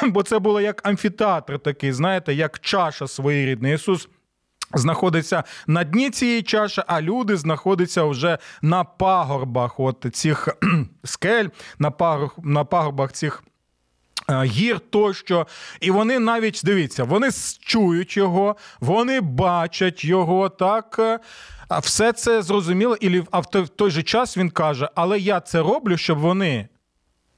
Бо 0.04 0.24
це 0.24 0.40
було 0.40 0.62
як 0.62 0.88
амфітеатр 0.88 1.60
такий, 1.60 1.92
знаєте, 1.92 2.34
як 2.34 2.60
чаша 2.60 3.08
своєрідна. 3.08 3.70
Ісус 3.70 4.10
знаходиться 4.74 5.44
на 5.68 5.84
дні 5.84 6.10
цієї 6.10 6.42
чаші, 6.42 6.82
а 6.88 7.02
люди 7.02 7.38
знаходяться 7.38 8.04
вже 8.04 8.38
на 8.62 8.84
пагорбах 8.84 9.80
от 9.80 10.06
цих 10.14 10.48
скель, 11.04 11.48
на 11.80 11.92
на 12.44 12.64
пагорбах 12.64 13.12
цих. 13.12 13.44
Е, 14.32 14.44
гір 14.44 14.80
тощо, 14.80 15.48
і 15.80 15.92
вони 15.92 16.20
навіть 16.20 16.62
дивіться, 16.64 17.04
вони 17.04 17.30
чують 17.60 18.18
його, 18.18 18.56
вони 18.80 19.22
бачать 19.22 20.06
його 20.06 20.50
так. 20.50 20.96
Е, 21.00 21.20
все 21.80 22.14
це 22.14 22.42
зрозуміло, 22.42 22.98
і 23.02 23.24
а 23.32 23.40
в 23.40 23.46
той 23.70 23.92
же 23.92 24.04
час 24.04 24.38
він 24.38 24.50
каже: 24.50 24.90
Але 24.96 25.20
я 25.20 25.40
це 25.40 25.60
роблю, 25.60 25.98
щоб 25.98 26.20
вони, 26.20 26.68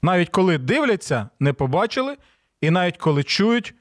навіть 0.01 0.29
коли 0.29 0.57
дивляться, 0.57 1.29
не 1.39 1.53
побачили, 1.53 2.17
і 2.61 2.69
навіть 2.69 2.97
коли 2.97 3.23
чують, 3.23 3.73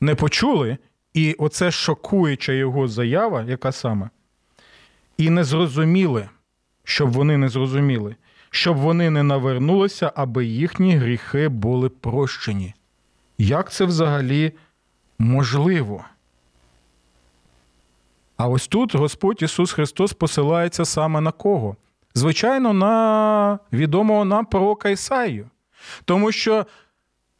не 0.00 0.14
почули. 0.14 0.78
І 1.14 1.34
оце 1.38 1.70
шокуюча 1.70 2.52
його 2.52 2.88
заява, 2.88 3.42
яка 3.42 3.72
саме, 3.72 4.10
і 5.16 5.30
не 5.30 5.44
зрозуміли, 5.44 6.28
щоб 6.84 7.10
вони 7.10 7.36
не 7.36 7.48
зрозуміли, 7.48 8.16
щоб 8.54 8.76
вони 8.76 9.10
не 9.10 9.22
навернулися, 9.22 10.12
аби 10.16 10.44
їхні 10.44 10.96
гріхи 10.96 11.48
були 11.48 11.88
прощені. 11.88 12.74
Як 13.38 13.72
це 13.72 13.84
взагалі 13.84 14.52
можливо? 15.18 16.04
А 18.36 18.48
ось 18.48 18.68
тут 18.68 18.94
Господь 18.94 19.42
Ісус 19.42 19.72
Христос 19.72 20.12
посилається 20.12 20.84
саме 20.84 21.20
на 21.20 21.32
кого? 21.32 21.76
Звичайно, 22.14 22.72
на 22.72 23.58
відомого 23.72 24.24
нам 24.24 24.44
пророка 24.44 24.88
Ісаїю. 24.88 25.50
Тому 26.04 26.32
що 26.32 26.66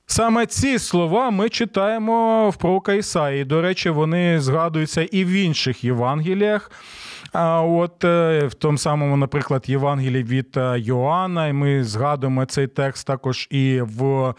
Саме 0.06 0.46
ці 0.46 0.78
слова 0.78 1.30
ми 1.30 1.48
читаємо 1.48 2.50
в 2.50 2.56
пророка 2.56 2.92
Ісаї. 2.92 3.44
До 3.44 3.62
речі, 3.62 3.90
вони 3.90 4.40
згадуються 4.40 5.02
і 5.02 5.24
в 5.24 5.28
інших 5.28 5.84
Євангеліях. 5.84 6.70
А 7.32 7.62
от 7.62 8.04
е, 8.04 8.46
в 8.46 8.54
тому 8.54 8.78
самому, 8.78 9.16
наприклад, 9.16 9.64
Євангелії 9.66 10.24
від 10.24 10.56
е, 10.56 10.78
Йоанна, 10.78 11.48
і 11.48 11.52
ми 11.52 11.84
згадуємо 11.84 12.44
цей 12.44 12.66
текст 12.66 13.06
також 13.06 13.48
і 13.50 13.80
в 13.80 14.34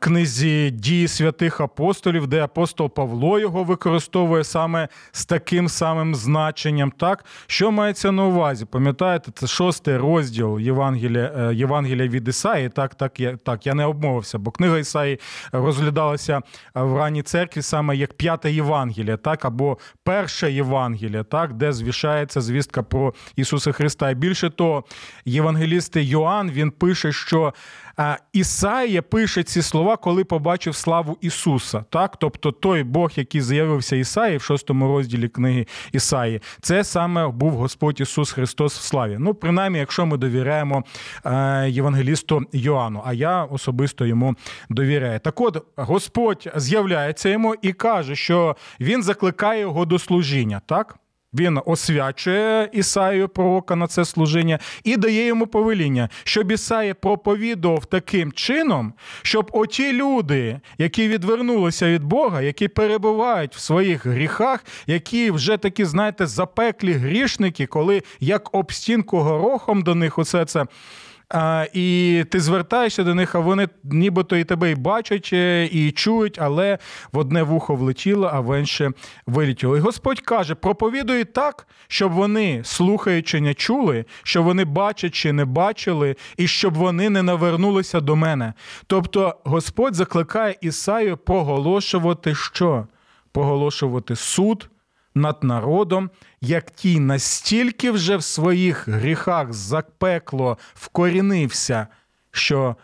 книзі 0.00 0.70
дії 0.70 1.08
святих 1.08 1.60
апостолів, 1.60 2.26
де 2.26 2.44
апостол 2.44 2.90
Павло 2.90 3.38
його 3.38 3.64
використовує 3.64 4.44
саме 4.44 4.88
з 5.12 5.26
таким 5.26 5.68
самим 5.68 6.14
значенням. 6.14 6.90
Так, 6.90 7.24
що 7.46 7.70
мається 7.70 8.12
на 8.12 8.24
увазі? 8.24 8.64
Пам'ятаєте, 8.64 9.32
це 9.34 9.46
шостий 9.46 9.96
розділ 9.96 10.58
Євангелія 10.58 11.32
е, 11.38 11.54
Євангелія 11.54 12.08
від 12.08 12.28
Ісаї. 12.28 12.68
Так, 12.68 12.94
так, 12.94 13.20
я 13.20 13.36
так, 13.36 13.66
я 13.66 13.74
не 13.74 13.84
обмовився, 13.84 14.38
бо 14.38 14.50
книга 14.50 14.78
Ісаї 14.78 15.20
розглядалася 15.52 16.40
в 16.74 16.96
ранній 16.96 17.22
церкві 17.22 17.62
саме 17.62 17.96
як 17.96 18.14
п'яте 18.14 18.52
Євангелія, 18.52 19.16
так, 19.16 19.44
або 19.44 19.78
перше 20.04 20.52
Євангелія, 20.52 21.22
так, 21.22 21.52
де 21.52 21.72
звішається 22.14 22.40
звістка 22.40 22.82
про 22.82 23.14
Ісуса 23.36 23.72
Христа. 23.72 24.12
Більше 24.12 24.50
того, 24.50 24.84
євангеліст 25.24 25.96
Йоанн 25.96 26.50
він 26.50 26.70
пише, 26.70 27.12
що 27.12 27.54
Ісаїя 28.32 29.02
пише 29.02 29.42
ці 29.42 29.62
слова, 29.62 29.96
коли 29.96 30.24
побачив 30.24 30.74
славу 30.74 31.18
Ісуса. 31.20 31.84
Так? 31.90 32.16
Тобто 32.16 32.52
той 32.52 32.82
Бог, 32.82 33.10
який 33.16 33.40
з'явився 33.40 33.96
Ісаї 33.96 34.36
в 34.36 34.42
шостому 34.42 34.88
розділі 34.88 35.28
книги 35.28 35.66
Ісаї, 35.92 36.40
це 36.60 36.84
саме 36.84 37.28
був 37.28 37.52
Господь 37.52 38.00
Ісус 38.00 38.32
Христос 38.32 38.78
в 38.78 38.82
славі. 38.82 39.16
Ну, 39.18 39.34
принаймні, 39.34 39.78
якщо 39.78 40.06
ми 40.06 40.16
довіряємо 40.16 40.84
е, 41.24 41.70
євангелісту 41.70 42.42
Йоанну, 42.52 43.02
а 43.06 43.12
я 43.12 43.44
особисто 43.44 44.06
йому 44.06 44.34
довіряю. 44.68 45.20
Так 45.20 45.40
от 45.40 45.64
Господь 45.76 46.48
з'являється 46.56 47.28
йому 47.28 47.54
і 47.62 47.72
каже, 47.72 48.16
що 48.16 48.56
він 48.80 49.02
закликає 49.02 49.60
його 49.60 49.84
до 49.84 49.98
служіння. 49.98 50.60
так? 50.66 50.96
Він 51.34 51.60
освячує 51.66 52.68
Ісаю 52.72 53.28
пророка 53.28 53.76
на 53.76 53.86
це 53.86 54.04
служіння 54.04 54.58
і 54.84 54.96
дає 54.96 55.26
йому 55.26 55.46
повеління, 55.46 56.08
щоб 56.24 56.52
Ісаї 56.52 56.94
проповідував 56.94 57.86
таким 57.86 58.32
чином, 58.32 58.92
щоб 59.22 59.50
оті 59.52 59.92
люди, 59.92 60.60
які 60.78 61.08
відвернулися 61.08 61.86
від 61.86 62.04
Бога, 62.04 62.42
які 62.42 62.68
перебувають 62.68 63.56
в 63.56 63.58
своїх 63.58 64.06
гріхах, 64.06 64.64
які 64.86 65.30
вже 65.30 65.56
такі, 65.56 65.84
знаєте, 65.84 66.26
запеклі 66.26 66.92
грішники, 66.92 67.66
коли 67.66 68.02
як 68.20 68.54
об 68.54 68.72
стінку 68.72 69.18
горохом 69.18 69.82
до 69.82 69.94
них 69.94 70.18
усе 70.18 70.44
це 70.44 70.66
а, 71.34 71.66
І 71.72 72.24
ти 72.30 72.40
звертаєшся 72.40 73.04
до 73.04 73.14
них, 73.14 73.34
а 73.34 73.38
вони 73.38 73.68
нібито 73.84 74.36
і 74.36 74.44
тебе 74.44 74.70
і 74.70 74.74
бачать, 74.74 75.30
е, 75.32 75.68
і 75.72 75.90
чують, 75.90 76.38
але 76.40 76.78
в 77.12 77.18
одне 77.18 77.42
вухо 77.42 77.74
влетіло, 77.74 78.30
а 78.32 78.40
в 78.40 78.60
інше 78.60 78.90
вилетіло. 79.26 79.76
І 79.76 79.80
Господь 79.80 80.20
каже: 80.20 80.54
проповідуй 80.54 81.24
так, 81.24 81.66
щоб 81.88 82.12
вони, 82.12 82.60
слухаючи, 82.64 83.40
не 83.40 83.54
чули, 83.54 84.04
щоб 84.22 84.44
вони 84.44 84.64
бачачи, 84.64 85.32
не 85.32 85.44
бачили, 85.44 86.16
і 86.36 86.46
щоб 86.46 86.74
вони 86.74 87.10
не 87.10 87.22
навернулися 87.22 88.00
до 88.00 88.16
мене. 88.16 88.52
Тобто 88.86 89.36
Господь 89.44 89.94
закликає 89.94 90.56
Ісаю 90.60 91.16
проголошувати 91.16 92.34
що? 92.34 92.86
Проголошувати 93.32 94.16
суд 94.16 94.70
над 95.14 95.44
народом, 95.44 96.10
як 96.40 96.70
ті 96.70 97.00
настільки 97.00 97.90
вже 97.90 98.16
в 98.16 98.22
своїх 98.22 98.88
гріхах 98.88 99.52
запекло 99.52 100.58
вкорінився, 100.74 101.86
що 102.30 102.76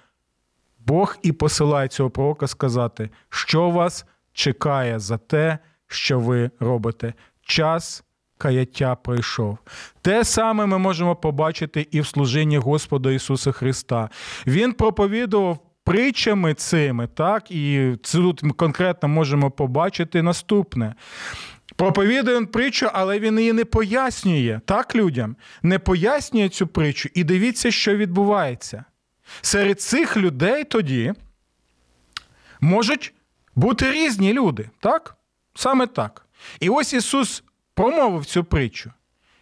Бог 0.79 1.17
і 1.23 1.33
посилає 1.33 1.89
цього 1.89 2.11
пророка 2.11 2.47
сказати, 2.47 3.11
що 3.29 3.71
вас 3.71 4.07
чекає 4.33 4.99
за 4.99 5.19
те, 5.19 5.59
що 5.87 6.21
ви 6.21 6.51
робите. 6.61 7.15
Час 7.43 8.05
каяття 8.39 8.95
пройшов. 8.95 9.59
Те 10.03 10.25
саме 10.25 10.67
ми 10.67 10.79
можемо 10.79 11.17
побачити 11.17 11.87
і 11.91 12.01
в 12.01 12.07
служінні 12.07 12.59
Господа 12.59 13.13
Ісуса 13.13 13.53
Христа. 13.53 14.11
Він 14.47 14.73
проповідував. 14.73 15.59
Притчами 15.85 16.55
цими, 16.55 17.07
так, 17.07 17.51
і 17.51 17.97
тут 18.13 18.43
конкретно 18.57 19.09
можемо 19.09 19.51
побачити 19.51 20.23
наступне. 20.23 20.95
Проповідує 21.81 22.37
він 22.37 22.47
притчу, 22.47 22.91
але 22.93 23.19
він 23.19 23.39
її 23.39 23.53
не 23.53 23.65
пояснює 23.65 24.61
так 24.65 24.97
людям, 24.97 25.37
не 25.63 25.79
пояснює 25.79 26.49
цю 26.49 26.67
притчу. 26.67 27.09
І 27.15 27.25
дивіться, 27.25 27.71
що 27.71 27.97
відбувається. 27.97 28.85
Серед 29.41 29.81
цих 29.81 30.17
людей 30.17 30.65
тоді 30.65 31.13
можуть 32.61 33.15
бути 33.55 33.93
різні 33.93 34.33
люди, 34.33 34.71
так? 34.81 35.17
Саме 35.55 35.87
так. 35.87 36.27
І 36.61 36.69
ось 36.69 36.93
Ісус 36.93 37.43
промовив 37.75 38.25
цю 38.25 38.45
притчу. 38.45 38.93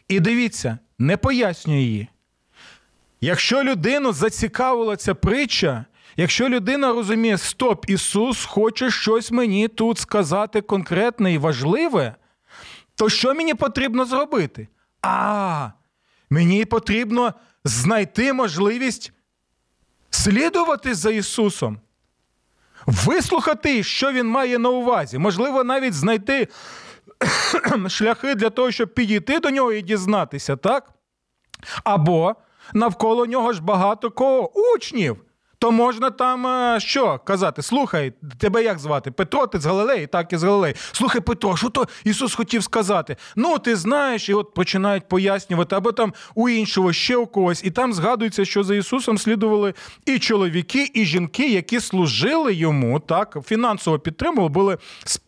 І 0.09 0.21
дивіться, 0.21 0.79
не 0.99 1.17
пояснює 1.17 1.81
її. 1.81 2.09
Якщо 3.21 3.65
людину 3.65 4.13
зацікавила 4.13 4.97
ця 4.97 5.15
притча, 5.15 5.85
якщо 6.17 6.49
людина 6.49 6.93
розуміє, 6.93 7.39
стоп, 7.39 7.91
Ісус 7.91 8.45
хоче 8.45 8.91
щось 8.91 9.31
мені 9.31 9.69
тут 9.69 9.99
сказати 9.99 10.61
конкретне 10.61 11.33
і 11.33 11.39
важливе, 11.39 12.15
то 12.99 13.09
що 13.09 13.35
мені 13.35 13.55
потрібно 13.55 14.05
зробити? 14.05 14.69
А, 15.03 15.71
мені 16.31 16.65
потрібно 16.65 17.35
знайти 17.65 18.33
можливість 18.33 19.13
слідувати 20.11 20.95
за 20.95 21.11
Ісусом, 21.11 21.81
вислухати, 22.87 23.83
що 23.83 24.13
Він 24.13 24.27
має 24.27 24.59
на 24.59 24.69
увазі, 24.69 25.19
можливо, 25.19 25.65
навіть 25.65 25.95
знайти 25.95 26.49
шляхи 27.89 28.35
для 28.35 28.51
того, 28.51 28.71
щоб 28.71 28.95
підійти 28.95 29.39
до 29.39 29.51
нього 29.51 29.73
і 29.73 29.83
дізнатися, 29.83 30.57
так? 30.57 30.91
Або 31.85 32.37
навколо 32.73 33.27
нього 33.27 33.53
ж 33.53 33.63
багато 33.63 34.11
кого 34.11 34.53
учнів 34.75 35.25
то 35.59 35.71
можна 35.71 36.11
там 36.11 36.47
е, 36.47 36.81
що 36.81 37.21
казати? 37.25 37.63
Слухай, 37.63 38.13
тебе 38.39 38.63
як 38.65 38.79
звати? 38.79 39.11
Петро, 39.11 39.47
ти 39.47 39.61
з 39.61 39.67
Галилеї? 39.67 40.07
Так, 40.07 40.33
і 40.33 40.37
з 40.37 40.43
Галилеї. 40.43 40.75
Слухай, 40.93 41.21
Петро, 41.21 41.57
що 41.57 41.69
то 41.69 41.89
Ісус 42.05 42.35
хотів 42.35 42.63
сказати? 42.63 43.17
Ну, 43.37 43.59
ти 43.59 43.77
знаєш, 43.77 44.29
і 44.29 44.35
от 44.35 44.55
починають 44.55 45.09
пояснювати, 45.09 45.77
або 45.77 45.93
там 45.93 46.13
у 46.35 46.49
іншого 46.49 46.93
ще 46.93 47.17
у 47.17 47.27
когось. 47.27 47.65
І 47.65 47.71
там 47.71 47.93
згадується, 47.93 48.45
що 48.45 48.65
за 48.65 48.75
Ісусом 48.75 49.19
слідували 49.19 49.75
і 50.07 50.19
чоловіки, 50.19 50.91
і 50.95 51.05
жінки, 51.05 51.49
які 51.49 51.81
служили 51.81 52.55
йому, 52.55 53.01
так, 53.01 53.37
фінансово 53.47 53.99
підтримували, 53.99 54.49
були 54.49 54.79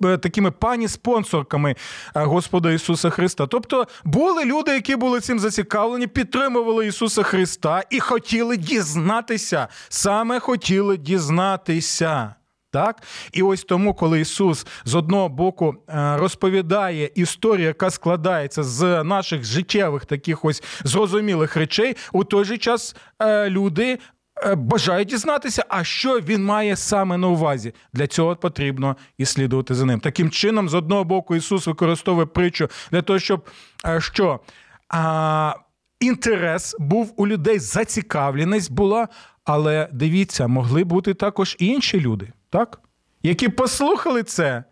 е, 0.05 0.19
такими 0.19 0.51
пані-спонсорками 0.51 1.71
е, 1.71 1.77
Господа 2.25 2.73
Ісуса 2.73 3.11
Христа. 3.11 3.47
Тобто 3.47 3.87
були 4.05 4.45
люди, 4.45 4.71
які 4.71 4.97
були 4.97 5.21
цим 5.21 5.39
зацікавлені, 5.39 6.07
підтримували 6.07 6.87
Ісуса 6.87 7.23
Христа 7.23 7.83
і 7.91 8.01
хотіли 8.01 8.57
дізнатися 8.57 9.69
сам 9.89 10.20
саме 10.21 10.41
хотіли 10.41 10.97
дізнатися. 10.97 12.35
Так? 12.73 13.03
І 13.33 13.43
ось 13.43 13.65
тому, 13.65 13.95
коли 13.95 14.21
Ісус 14.21 14.67
з 14.85 14.95
одного 14.95 15.29
боку 15.29 15.75
е, 15.89 16.17
розповідає 16.17 17.11
історію, 17.15 17.67
яка 17.67 17.91
складається 17.91 18.63
з 18.63 19.05
наших 19.05 19.45
життєвих 19.45 20.07
таких 20.07 20.45
ось 20.45 20.63
зрозумілих 20.85 21.57
речей, 21.57 21.97
у 22.13 22.25
той 22.25 22.45
же 22.45 22.59
час 22.59 22.97
е, 23.23 23.51
люди. 23.51 23.99
Е, 24.43 24.55
бажають 24.55 25.09
дізнатися, 25.09 25.65
а 25.69 25.85
що 25.85 26.21
він 26.21 26.45
має 26.45 26.77
саме 26.77 27.17
на 27.17 27.29
увазі. 27.29 27.73
Для 27.93 28.07
цього 28.07 28.37
потрібно 28.37 28.97
і 29.19 29.25
слідувати 29.25 29.75
за 29.75 29.85
ним. 29.85 30.01
Таким 30.01 30.31
чином, 30.31 30.69
з 30.69 30.75
одного 30.75 31.05
боку, 31.05 31.37
Ісус 31.37 31.67
використовує 31.67 32.27
притчу 32.27 32.69
для 32.91 33.03
того, 33.03 33.19
щоб 33.19 33.51
що 33.99 34.41
а, 34.89 35.55
інтерес 36.01 36.77
був 36.79 37.15
у 37.17 37.27
людей, 37.27 37.59
зацікавленість 37.59 38.73
була, 38.73 39.09
але 39.45 39.89
дивіться, 39.93 40.47
могли 40.47 40.85
бути 40.85 41.15
також 41.15 41.57
інші 41.59 42.01
люди, 42.01 42.33
так? 42.51 42.81
які 43.23 43.49
послухали 43.49 44.23
це. 44.23 44.65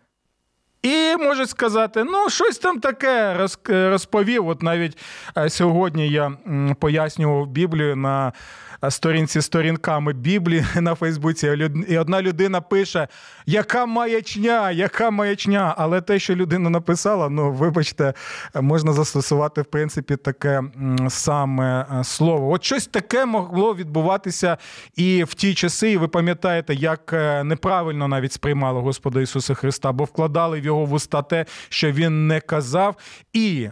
І 0.81 1.15
можуть 1.19 1.49
сказати, 1.49 2.03
ну, 2.03 2.29
щось 2.29 2.57
там 2.57 2.79
таке 2.79 3.37
розповів. 3.69 4.47
От 4.47 4.63
навіть 4.63 4.97
е, 5.37 5.49
сьогодні 5.49 6.09
я 6.09 6.31
пояснював 6.79 7.47
Біблію 7.47 7.95
на 7.95 8.33
сторінці 8.89 9.41
сторінками 9.41 10.13
Біблії 10.13 10.65
на 10.75 10.95
Фейсбуці. 10.95 11.69
І 11.87 11.97
одна 11.97 12.21
людина 12.21 12.61
пише: 12.61 13.07
яка 13.45 13.85
маячня, 13.85 14.71
яка 14.71 15.09
маячня. 15.09 15.73
Але 15.77 16.01
те, 16.01 16.19
що 16.19 16.35
людина 16.35 16.69
написала, 16.69 17.29
ну 17.29 17.51
вибачте, 17.51 18.13
можна 18.55 18.93
застосувати 18.93 19.61
в 19.61 19.65
принципі 19.65 20.15
таке 20.15 20.63
саме 21.09 21.85
е, 21.99 22.03
слово. 22.03 22.51
От 22.51 22.63
щось 22.63 22.87
таке 22.87 23.25
могло 23.25 23.75
відбуватися 23.75 24.57
і 24.95 25.23
в 25.23 25.33
ті 25.33 25.53
часи. 25.53 25.91
І 25.91 25.97
ви 25.97 26.07
пам'ятаєте, 26.07 26.73
як 26.73 27.13
е, 27.13 27.43
неправильно 27.43 28.07
навіть 28.07 28.33
сприймало 28.33 28.81
Господа 28.81 29.21
Ісуса 29.21 29.53
Христа, 29.53 29.91
бо 29.91 30.03
вкладали 30.03 30.61
в 30.61 30.65
його 30.65 30.85
вуста 30.85 31.21
те, 31.21 31.45
що 31.69 31.91
він 31.91 32.27
не 32.27 32.39
казав. 32.39 32.95
І 33.33 33.69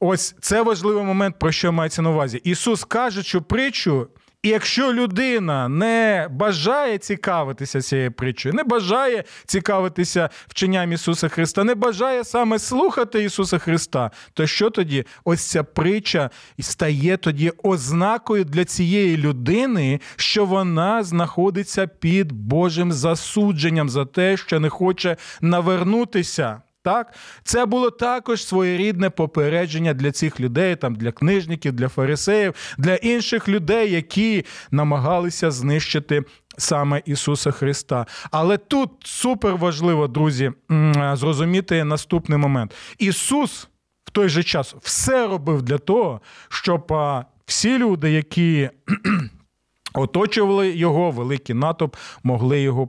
ось 0.00 0.34
це 0.40 0.62
важливий 0.62 1.04
момент, 1.04 1.38
про 1.38 1.52
що 1.52 1.72
мається 1.72 2.02
на 2.02 2.10
увазі. 2.10 2.40
Ісус 2.44 2.84
каже, 2.84 3.22
що 3.22 3.42
притчу 3.42 4.08
І 4.42 4.48
якщо 4.48 4.92
людина 4.92 5.68
не 5.68 6.28
бажає 6.30 6.98
цікавитися 6.98 7.80
цією 7.80 8.12
притчею, 8.12 8.54
не 8.54 8.64
бажає 8.64 9.24
цікавитися 9.46 10.30
вченням 10.48 10.92
Ісуса 10.92 11.28
Христа, 11.28 11.64
не 11.64 11.74
бажає 11.74 12.24
саме 12.24 12.58
слухати 12.58 13.24
Ісуса 13.24 13.58
Христа, 13.58 14.10
то 14.34 14.46
що 14.46 14.70
тоді? 14.70 15.04
Ось 15.24 15.50
ця 15.50 15.64
притча 15.64 16.30
стає 16.60 17.16
тоді 17.16 17.52
ознакою 17.62 18.44
для 18.44 18.64
цієї 18.64 19.16
людини, 19.16 20.00
що 20.16 20.44
вона 20.44 21.02
знаходиться 21.02 21.86
під 21.86 22.32
Божим 22.32 22.92
засудженням 22.92 23.88
за 23.88 24.04
те, 24.04 24.36
що 24.36 24.60
не 24.60 24.68
хоче 24.68 25.16
навернутися. 25.40 26.62
Так, 26.84 27.14
це 27.44 27.66
було 27.66 27.90
також 27.90 28.46
своєрідне 28.46 29.10
попередження 29.10 29.94
для 29.94 30.12
цих 30.12 30.40
людей, 30.40 30.76
там 30.76 30.94
для 30.94 31.12
книжників, 31.12 31.72
для 31.72 31.88
фарисеїв, 31.88 32.54
для 32.78 32.94
інших 32.94 33.48
людей, 33.48 33.92
які 33.92 34.44
намагалися 34.70 35.50
знищити 35.50 36.22
саме 36.58 37.02
Ісуса 37.04 37.50
Христа. 37.50 38.06
Але 38.30 38.56
тут 38.56 38.90
супер 39.04 39.56
важливо, 39.56 40.08
друзі, 40.08 40.52
зрозуміти 41.12 41.84
наступний 41.84 42.38
момент: 42.38 42.74
Ісус 42.98 43.68
в 44.04 44.10
той 44.10 44.28
же 44.28 44.42
час 44.42 44.74
все 44.82 45.26
робив 45.26 45.62
для 45.62 45.78
того, 45.78 46.20
щоб 46.48 46.94
всі 47.46 47.78
люди, 47.78 48.12
які 48.12 48.70
Оточували 49.94 50.70
його, 50.70 51.10
великий 51.10 51.54
натовп 51.54 51.96
могли 52.22 52.60
його 52.60 52.86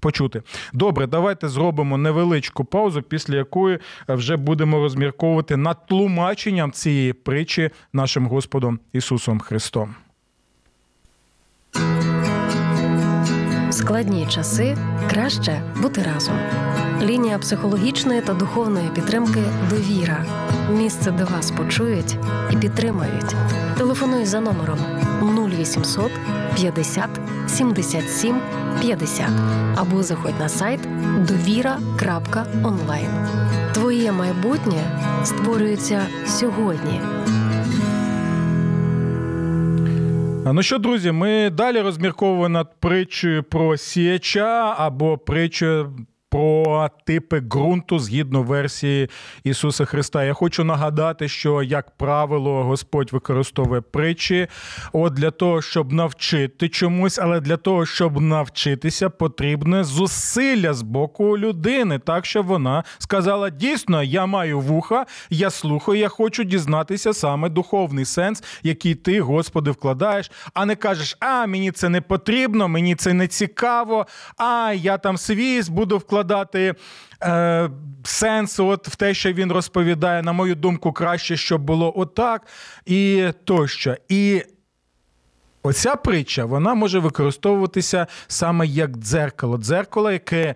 почути. 0.00 0.42
Добре, 0.72 1.06
давайте 1.06 1.48
зробимо 1.48 1.98
невеличку 1.98 2.64
паузу, 2.64 3.02
після 3.02 3.36
якої 3.36 3.78
вже 4.08 4.36
будемо 4.36 4.78
розмірковувати 4.78 5.56
над 5.56 5.86
тлумаченням 5.86 6.72
цієї 6.72 7.12
притчі 7.12 7.70
нашим 7.92 8.26
Господом 8.26 8.78
Ісусом 8.92 9.40
Христом. 9.40 9.94
Складні 13.70 14.26
часи 14.26 14.76
краще 15.10 15.62
бути 15.82 16.02
разом. 16.02 16.36
Лінія 17.04 17.38
психологічної 17.38 18.20
та 18.20 18.34
духовної 18.34 18.88
підтримки 18.94 19.42
довіра. 19.70 20.24
Місце, 20.72 21.10
де 21.10 21.24
вас 21.24 21.50
почують 21.50 22.16
і 22.50 22.56
підтримають. 22.56 23.34
Телефонуй 23.78 24.24
за 24.24 24.40
номером 24.40 24.78
0800 25.22 26.10
50 26.56 27.08
77 27.46 28.40
50 28.80 29.26
або 29.76 30.02
заходь 30.02 30.38
на 30.40 30.48
сайт 30.48 30.80
довіра.онлайн. 31.28 33.08
Твоє 33.74 34.12
майбутнє 34.12 34.82
створюється 35.24 36.06
сьогодні. 36.26 37.00
Ну 40.52 40.62
що, 40.62 40.78
друзі, 40.78 41.12
ми 41.12 41.50
далі 41.50 41.80
розмірковуємо 41.80 42.48
над 42.48 42.80
притчею 42.80 43.42
про 43.42 43.76
сіяча 43.76 44.74
або 44.78 45.18
притчою 45.18 45.92
про 46.34 46.90
типи 47.06 47.40
ґрунту 47.40 47.98
згідно 47.98 48.42
версії 48.42 49.10
Ісуса 49.44 49.84
Христа. 49.84 50.24
Я 50.24 50.32
хочу 50.32 50.64
нагадати, 50.64 51.28
що, 51.28 51.62
як 51.62 51.90
правило, 51.90 52.64
Господь 52.64 53.12
використовує 53.12 53.80
притчі 53.80 54.46
от 54.92 55.12
для 55.12 55.30
того, 55.30 55.62
щоб 55.62 55.92
навчити 55.92 56.68
чомусь, 56.68 57.18
але 57.18 57.40
для 57.40 57.56
того, 57.56 57.86
щоб 57.86 58.20
навчитися, 58.20 59.10
потрібне 59.10 59.84
зусилля 59.84 60.74
з 60.74 60.82
боку 60.82 61.38
людини, 61.38 61.98
так 61.98 62.26
щоб 62.26 62.46
вона 62.46 62.84
сказала: 62.98 63.50
дійсно, 63.50 64.02
я 64.02 64.26
маю 64.26 64.60
вуха, 64.60 65.06
я 65.30 65.50
слухаю, 65.50 65.98
я 65.98 66.08
хочу 66.08 66.44
дізнатися 66.44 67.12
саме 67.12 67.48
духовний 67.48 68.04
сенс, 68.04 68.42
який 68.62 68.94
ти, 68.94 69.20
Господи, 69.20 69.70
вкладаєш, 69.70 70.30
а 70.54 70.66
не 70.66 70.76
кажеш, 70.76 71.16
а 71.20 71.46
мені 71.46 71.72
це 71.72 71.88
не 71.88 72.00
потрібно, 72.00 72.68
мені 72.68 72.94
це 72.94 73.12
не 73.12 73.28
цікаво, 73.28 74.06
а 74.36 74.72
я 74.76 74.98
там 74.98 75.16
свій 75.16 75.62
буду 75.68 75.98
вкладати 75.98 76.23
вкладати 76.24 76.74
е, 77.22 77.70
сенс 78.04 78.60
от 78.60 78.88
в 78.88 78.96
те, 78.96 79.14
що 79.14 79.32
він 79.32 79.52
розповідає, 79.52 80.22
на 80.22 80.32
мою 80.32 80.54
думку, 80.54 80.92
краще, 80.92 81.36
щоб 81.36 81.62
було 81.62 81.92
отак, 81.96 82.46
і 82.86 83.28
тощо. 83.44 83.96
І 84.08 84.42
оця 85.62 85.96
притча 85.96 86.44
вона 86.44 86.74
може 86.74 86.98
використовуватися 86.98 88.06
саме 88.26 88.66
як 88.66 88.96
дзеркало. 88.96 89.58
Дзеркало, 89.58 90.10
яке 90.10 90.54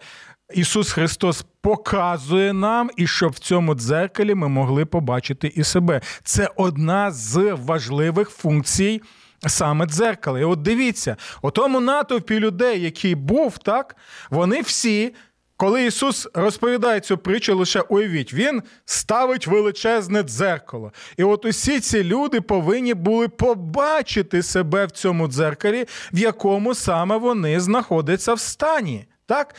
Ісус 0.54 0.92
Христос 0.92 1.44
показує 1.60 2.52
нам, 2.52 2.90
і 2.96 3.06
щоб 3.06 3.32
в 3.32 3.38
цьому 3.38 3.74
дзеркалі 3.74 4.34
ми 4.34 4.48
могли 4.48 4.84
побачити 4.84 5.52
і 5.56 5.64
себе. 5.64 6.00
Це 6.24 6.50
одна 6.56 7.10
з 7.10 7.56
важливих 7.64 8.30
функцій. 8.30 9.02
Саме 9.46 9.86
дзеркало. 9.86 10.38
І 10.38 10.44
от 10.44 10.62
дивіться, 10.62 11.16
у 11.42 11.50
тому 11.50 11.80
натовпі 11.80 12.40
людей, 12.40 12.82
який 12.82 13.14
був, 13.14 13.58
так, 13.58 13.96
вони 14.30 14.60
всі 14.60 15.14
коли 15.58 15.86
Ісус 15.86 16.28
розповідає 16.34 17.00
цю 17.00 17.18
притчу, 17.18 17.56
лише 17.56 17.80
уявіть, 17.80 18.34
Він 18.34 18.62
ставить 18.84 19.46
величезне 19.46 20.22
дзеркало. 20.22 20.92
І 21.16 21.24
от 21.24 21.44
усі 21.44 21.80
ці 21.80 22.04
люди 22.04 22.40
повинні 22.40 22.94
були 22.94 23.28
побачити 23.28 24.42
себе 24.42 24.86
в 24.86 24.90
цьому 24.90 25.28
дзеркалі, 25.28 25.84
в 26.12 26.18
якому 26.18 26.74
саме 26.74 27.16
вони 27.16 27.60
знаходяться 27.60 28.34
в 28.34 28.40
стані. 28.40 29.06
Так? 29.26 29.54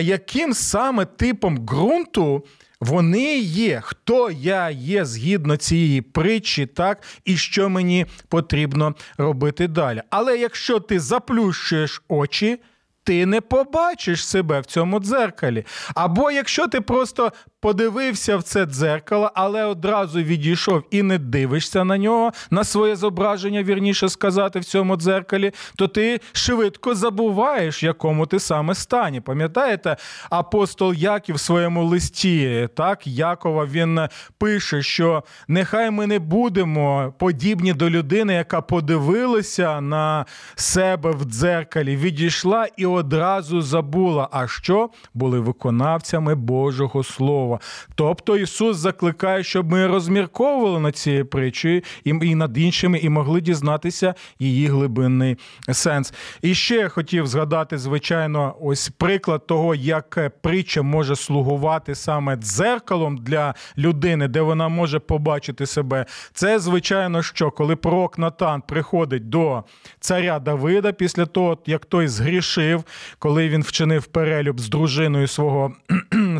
Яким 0.00 0.54
саме 0.54 1.04
типом 1.04 1.58
ґрунту 1.58 2.44
вони 2.80 3.38
є, 3.38 3.80
хто 3.84 4.30
я 4.30 4.70
є 4.70 5.04
згідно 5.04 5.56
цієї 5.56 6.02
притчі, 6.02 6.66
так, 6.66 7.02
і 7.24 7.36
що 7.36 7.68
мені 7.68 8.06
потрібно 8.28 8.94
робити 9.18 9.68
далі. 9.68 10.02
Але 10.10 10.38
якщо 10.38 10.80
ти 10.80 11.00
заплющуєш 11.00 12.02
очі, 12.08 12.58
ти 13.04 13.26
не 13.26 13.40
побачиш 13.40 14.26
себе 14.26 14.60
в 14.60 14.66
цьому 14.66 15.00
дзеркалі. 15.00 15.66
Або 15.94 16.30
якщо 16.30 16.68
ти 16.68 16.80
просто 16.80 17.32
подивився 17.64 18.36
в 18.36 18.42
це 18.42 18.66
дзеркало, 18.66 19.30
але 19.34 19.64
одразу 19.64 20.22
відійшов 20.22 20.82
і 20.90 21.02
не 21.02 21.18
дивишся 21.18 21.84
на 21.84 21.98
нього, 21.98 22.32
на 22.50 22.64
своє 22.64 22.96
зображення, 22.96 23.62
вірніше 23.62 24.08
сказати, 24.08 24.58
в 24.58 24.64
цьому 24.64 24.96
дзеркалі, 24.96 25.52
то 25.76 25.88
ти 25.88 26.20
швидко 26.32 26.94
забуваєш, 26.94 27.82
якому 27.82 28.26
ти 28.26 28.40
саме 28.40 28.74
стані. 28.74 29.20
Пам'ятаєте, 29.20 29.96
апостол 30.30 30.94
Яків 30.94 31.34
в 31.34 31.40
своєму 31.40 31.84
листі, 31.84 32.68
так, 32.76 33.06
Якова 33.06 33.64
він 33.64 34.00
пише, 34.38 34.82
що 34.82 35.24
нехай 35.48 35.90
ми 35.90 36.06
не 36.06 36.18
будемо 36.18 37.14
подібні 37.18 37.72
до 37.72 37.90
людини, 37.90 38.34
яка 38.34 38.60
подивилася 38.60 39.80
на 39.80 40.26
себе 40.54 41.10
в 41.10 41.24
дзеркалі, 41.24 41.96
відійшла 41.96 42.66
і 42.76 42.86
одразу 42.86 43.62
забула. 43.62 44.28
А 44.32 44.48
що 44.48 44.90
були 45.14 45.40
виконавцями 45.40 46.34
Божого 46.34 47.04
Слова. 47.04 47.53
Слова. 47.54 47.60
Тобто 47.94 48.36
Ісус 48.36 48.76
закликає, 48.76 49.44
щоб 49.44 49.70
ми 49.70 49.86
розмірковували 49.86 50.80
над 50.80 50.96
цією 50.96 51.26
притчею 51.26 51.82
і 52.04 52.34
над 52.34 52.58
іншими, 52.58 52.98
і 52.98 53.08
могли 53.08 53.40
дізнатися 53.40 54.14
її 54.38 54.66
глибинний 54.66 55.36
сенс. 55.72 56.14
І 56.42 56.54
ще 56.54 56.74
я 56.74 56.88
хотів 56.88 57.26
згадати, 57.26 57.78
звичайно, 57.78 58.54
ось 58.60 58.88
приклад 58.88 59.46
того, 59.46 59.74
як 59.74 60.30
притча 60.42 60.82
може 60.82 61.16
слугувати 61.16 61.94
саме 61.94 62.36
дзеркалом 62.36 63.16
для 63.16 63.54
людини, 63.78 64.28
де 64.28 64.40
вона 64.40 64.68
може 64.68 64.98
побачити 64.98 65.66
себе. 65.66 66.06
Це, 66.32 66.58
звичайно, 66.58 67.22
що 67.22 67.50
коли 67.50 67.76
пророк 67.76 68.18
Натан 68.18 68.62
приходить 68.68 69.28
до 69.28 69.64
царя 70.00 70.38
Давида 70.38 70.92
після 70.92 71.26
того, 71.26 71.58
як 71.66 71.84
той 71.84 72.08
згрішив, 72.08 72.84
коли 73.18 73.48
він 73.48 73.62
вчинив 73.62 74.06
перелюб 74.06 74.60
з 74.60 74.68
дружиною 74.68 75.26
свого 75.26 75.72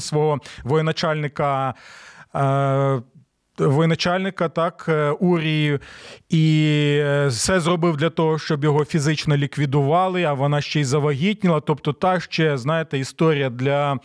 свого 0.01 0.39
воєначальника, 0.65 1.75
воєначальника. 2.35 3.05
Е, 3.61 3.67
воєначальника, 3.67 4.49
так, 4.49 4.87
е, 4.89 5.11
Урії, 5.11 5.79
і 6.29 6.67
е, 7.01 7.27
все 7.27 7.61
зробив 7.61 7.97
для 7.97 8.11
того, 8.11 8.39
щоб 8.39 8.65
його 8.65 8.85
фізично 8.85 9.37
ліквідували, 9.37 10.25
а 10.25 10.33
вона 10.33 10.61
ще 10.61 10.81
й 10.81 10.85
завагітніла. 10.85 11.61
Тобто, 11.61 11.93
та 11.93 12.21
ще, 12.21 12.59
знаєте, 12.59 12.99
історія 12.99 13.51
для 13.51 13.99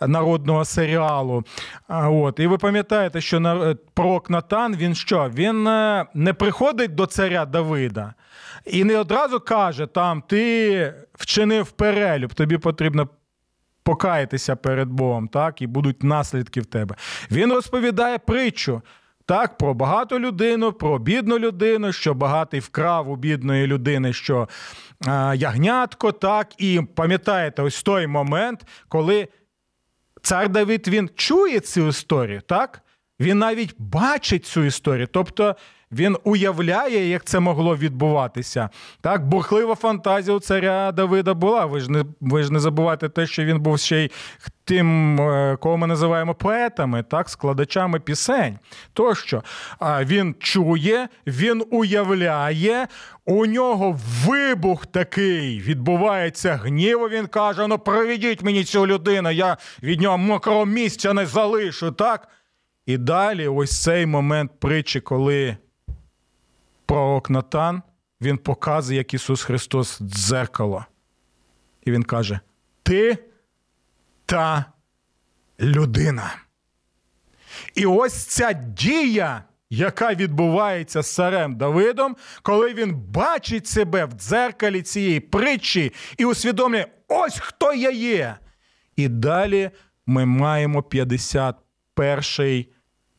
народного 0.00 0.64
серіалу. 0.64 1.44
От. 1.88 2.40
І 2.40 2.46
ви 2.46 2.58
пам'ятаєте, 2.58 3.20
що 3.20 3.76
пророк 3.94 4.30
Натан, 4.30 4.76
він 4.76 4.94
що? 4.94 5.30
Він 5.34 5.62
не 6.14 6.34
приходить 6.38 6.94
до 6.94 7.06
царя 7.06 7.44
Давида 7.44 8.14
і 8.66 8.84
не 8.84 8.98
одразу 8.98 9.40
каже: 9.40 9.86
там 9.86 10.22
ти 10.28 10.94
вчинив 11.14 11.70
перелюб, 11.70 12.34
тобі 12.34 12.58
потрібно 12.58 13.08
покаятися 13.86 14.56
перед 14.56 14.88
Богом, 14.88 15.28
так, 15.28 15.62
і 15.62 15.66
будуть 15.66 16.02
наслідки 16.02 16.60
в 16.60 16.66
тебе. 16.66 16.94
Він 17.30 17.52
розповідає 17.52 18.18
притчу. 18.18 18.82
Так, 19.26 19.58
про 19.58 19.74
багату 19.74 20.18
людину, 20.18 20.72
про 20.72 20.98
бідну 20.98 21.38
людину, 21.38 21.92
що 21.92 22.14
багатий 22.14 22.60
вкрав 22.60 23.10
у 23.10 23.16
бідної 23.16 23.66
людини, 23.66 24.12
що 24.12 24.48
е, 25.06 25.36
ягнятко, 25.36 26.12
так, 26.12 26.48
і 26.58 26.80
пам'ятаєте, 26.94 27.62
ось 27.62 27.82
той 27.82 28.06
момент, 28.06 28.66
коли 28.88 29.28
цар 30.22 30.48
Давид 30.48 30.88
він 30.88 31.10
чує 31.14 31.60
цю 31.60 31.88
історію, 31.88 32.40
так? 32.40 32.82
Він 33.20 33.38
навіть 33.38 33.74
бачить 33.78 34.46
цю 34.46 34.64
історію. 34.64 35.06
Тобто 35.06 35.56
він 35.92 36.16
уявляє, 36.24 37.08
як 37.08 37.24
це 37.24 37.40
могло 37.40 37.76
відбуватися. 37.76 38.70
Так, 39.00 39.28
бурхлива 39.28 39.74
фантазія 39.74 40.36
у 40.36 40.40
царя 40.40 40.92
Давида 40.92 41.34
була. 41.34 41.66
Ви 41.66 41.80
ж 41.80 41.90
не 41.92 42.04
ви 42.20 42.42
ж 42.42 42.52
не 42.52 42.60
забувайте 42.60 43.08
те, 43.08 43.26
що 43.26 43.44
він 43.44 43.60
був 43.60 43.78
ще 43.78 43.98
й 44.04 44.10
тим, 44.64 45.20
е, 45.20 45.56
кого 45.60 45.76
ми 45.76 45.86
називаємо 45.86 46.34
поетами, 46.34 47.02
так, 47.02 47.28
складачами 47.28 48.00
пісень. 48.00 48.58
Тощо 48.92 49.42
а 49.78 50.04
він 50.04 50.34
чує, 50.38 51.08
він 51.26 51.64
уявляє. 51.70 52.86
У 53.24 53.46
нього 53.46 54.00
вибух 54.24 54.86
такий 54.86 55.60
відбувається 55.60 56.56
гніву. 56.56 57.08
Він 57.08 57.26
каже: 57.26 57.66
ну 57.66 57.78
проведіть 57.78 58.42
мені 58.42 58.64
цю 58.64 58.86
людину, 58.86 59.30
я 59.30 59.56
від 59.82 60.00
нього 60.00 60.18
мокрого 60.18 60.66
місця 60.66 61.12
не 61.12 61.26
залишу. 61.26 61.92
так? 61.92 62.28
І 62.86 62.96
далі, 62.96 63.48
ось 63.48 63.82
цей 63.82 64.06
момент 64.06 64.50
притчі, 64.60 65.00
коли 65.00 65.56
пророк 66.86 67.30
Натан 67.30 67.82
він 68.20 68.38
показує, 68.38 68.98
як 68.98 69.14
Ісус 69.14 69.42
Христос 69.42 69.98
дзеркало. 70.02 70.84
І 71.84 71.90
Він 71.90 72.02
каже: 72.02 72.40
Ти 72.82 73.18
та 74.26 74.64
людина. 75.60 76.36
І 77.74 77.86
ось 77.86 78.26
ця 78.26 78.52
дія, 78.52 79.44
яка 79.70 80.14
відбувається 80.14 81.02
з 81.02 81.14
царем 81.14 81.56
Давидом, 81.56 82.16
коли 82.42 82.74
він 82.74 82.94
бачить 82.94 83.66
себе 83.66 84.04
в 84.04 84.12
дзеркалі 84.12 84.82
цієї 84.82 85.20
притчі 85.20 85.92
і 86.18 86.24
усвідомлює, 86.24 86.86
ось 87.08 87.38
хто 87.38 87.74
я 87.74 87.90
є. 87.90 88.36
І 88.96 89.08
далі 89.08 89.70
ми 90.06 90.26
маємо 90.26 90.80
51-й 90.80 92.68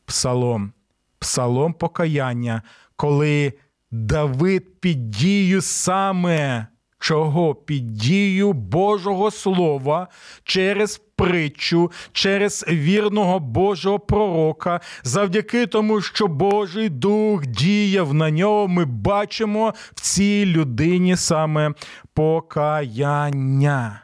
псалом, 0.06 0.73
псалом 1.19 1.73
покаяння, 1.73 2.62
коли 2.97 3.53
Давид 3.91 4.81
під 4.81 5.12
дію 5.12 5.62
саме 5.62 6.67
чого? 6.99 7.55
Під 7.55 7.93
дію 7.93 8.53
Божого 8.53 9.31
Слова 9.31 10.07
через 10.43 11.01
притчу, 11.15 11.91
через 12.12 12.65
вірного 12.69 13.39
Божого 13.39 13.99
пророка, 13.99 14.79
завдяки 15.03 15.67
тому, 15.67 16.01
що 16.01 16.27
Божий 16.27 16.89
Дух 16.89 17.45
діяв 17.45 18.13
на 18.13 18.31
нього, 18.31 18.67
ми 18.67 18.86
бачимо 18.86 19.73
в 19.95 20.01
цій 20.01 20.45
людині 20.45 21.15
саме 21.15 21.73
покаяння. 22.13 24.01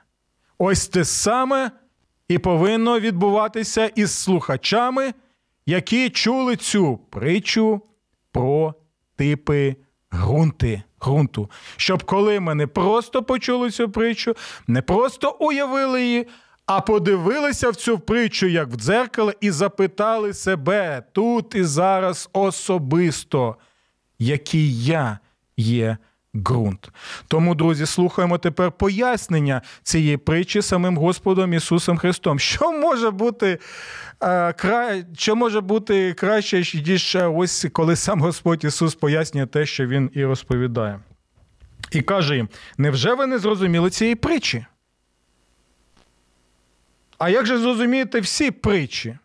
Ось 0.58 0.88
те 0.88 1.06
саме 1.06 1.72
і 2.28 2.38
повинно 2.38 3.00
відбуватися 3.00 3.86
із 3.86 4.12
слухачами, 4.12 5.14
які 5.66 6.10
чули 6.10 6.56
цю 6.56 6.98
притчу 6.98 7.82
про 8.32 8.74
типи 9.24 9.76
ґрунти, 10.14 10.84
Грунту. 11.00 11.50
Щоб 11.78 12.04
коли 12.04 12.40
ми 12.40 12.56
не 12.56 12.68
просто 12.68 13.24
почули 13.24 13.72
цю 13.72 13.90
притчу, 13.90 14.36
не 14.68 14.82
просто 14.82 15.38
уявили 15.40 16.04
її, 16.04 16.28
а 16.66 16.82
подивилися 16.82 17.70
в 17.70 17.76
цю 17.76 18.00
притчу, 18.00 18.48
як 18.48 18.70
в 18.70 18.76
дзеркало, 18.76 19.34
і 19.42 19.52
запитали 19.52 20.34
себе 20.34 21.04
тут 21.12 21.56
і 21.56 21.64
зараз 21.64 22.30
особисто, 22.34 23.56
який 24.20 24.84
я 24.84 25.20
є 25.58 25.98
ґрунт. 26.36 26.92
Тому, 27.28 27.56
друзі, 27.56 27.86
слухаємо 27.86 28.38
тепер 28.38 28.72
пояснення 28.72 29.62
цієї 29.84 30.18
притчі 30.18 30.62
самим 30.62 30.98
Господом 30.98 31.54
Ісусом 31.54 31.98
Христом. 31.98 32.40
Що 32.40 32.72
може 32.72 33.12
бути 33.12 33.60
е, 34.22 34.54
кра... 34.54 35.04
що 35.18 35.36
може 35.36 35.62
бути 35.62 36.14
краще, 36.14 36.58
ніж 36.58 37.18
ось 37.36 37.66
коли 37.74 37.96
сам 37.96 38.22
Господь 38.22 38.64
Ісус 38.64 38.96
пояснює 38.96 39.46
те, 39.46 39.66
що 39.66 39.88
Він 39.88 40.10
і 40.14 40.26
розповідає. 40.26 41.00
І 41.92 42.02
каже 42.02 42.36
їм: 42.36 42.50
невже 42.78 43.14
ви 43.14 43.26
не 43.28 43.40
зрозуміли 43.40 43.90
цієї 43.90 44.16
притчі? 44.16 44.66
А 47.18 47.30
як 47.30 47.46
же 47.46 47.58
зрозумієте 47.58 48.20
всі 48.20 48.52
притчі? 48.52 49.18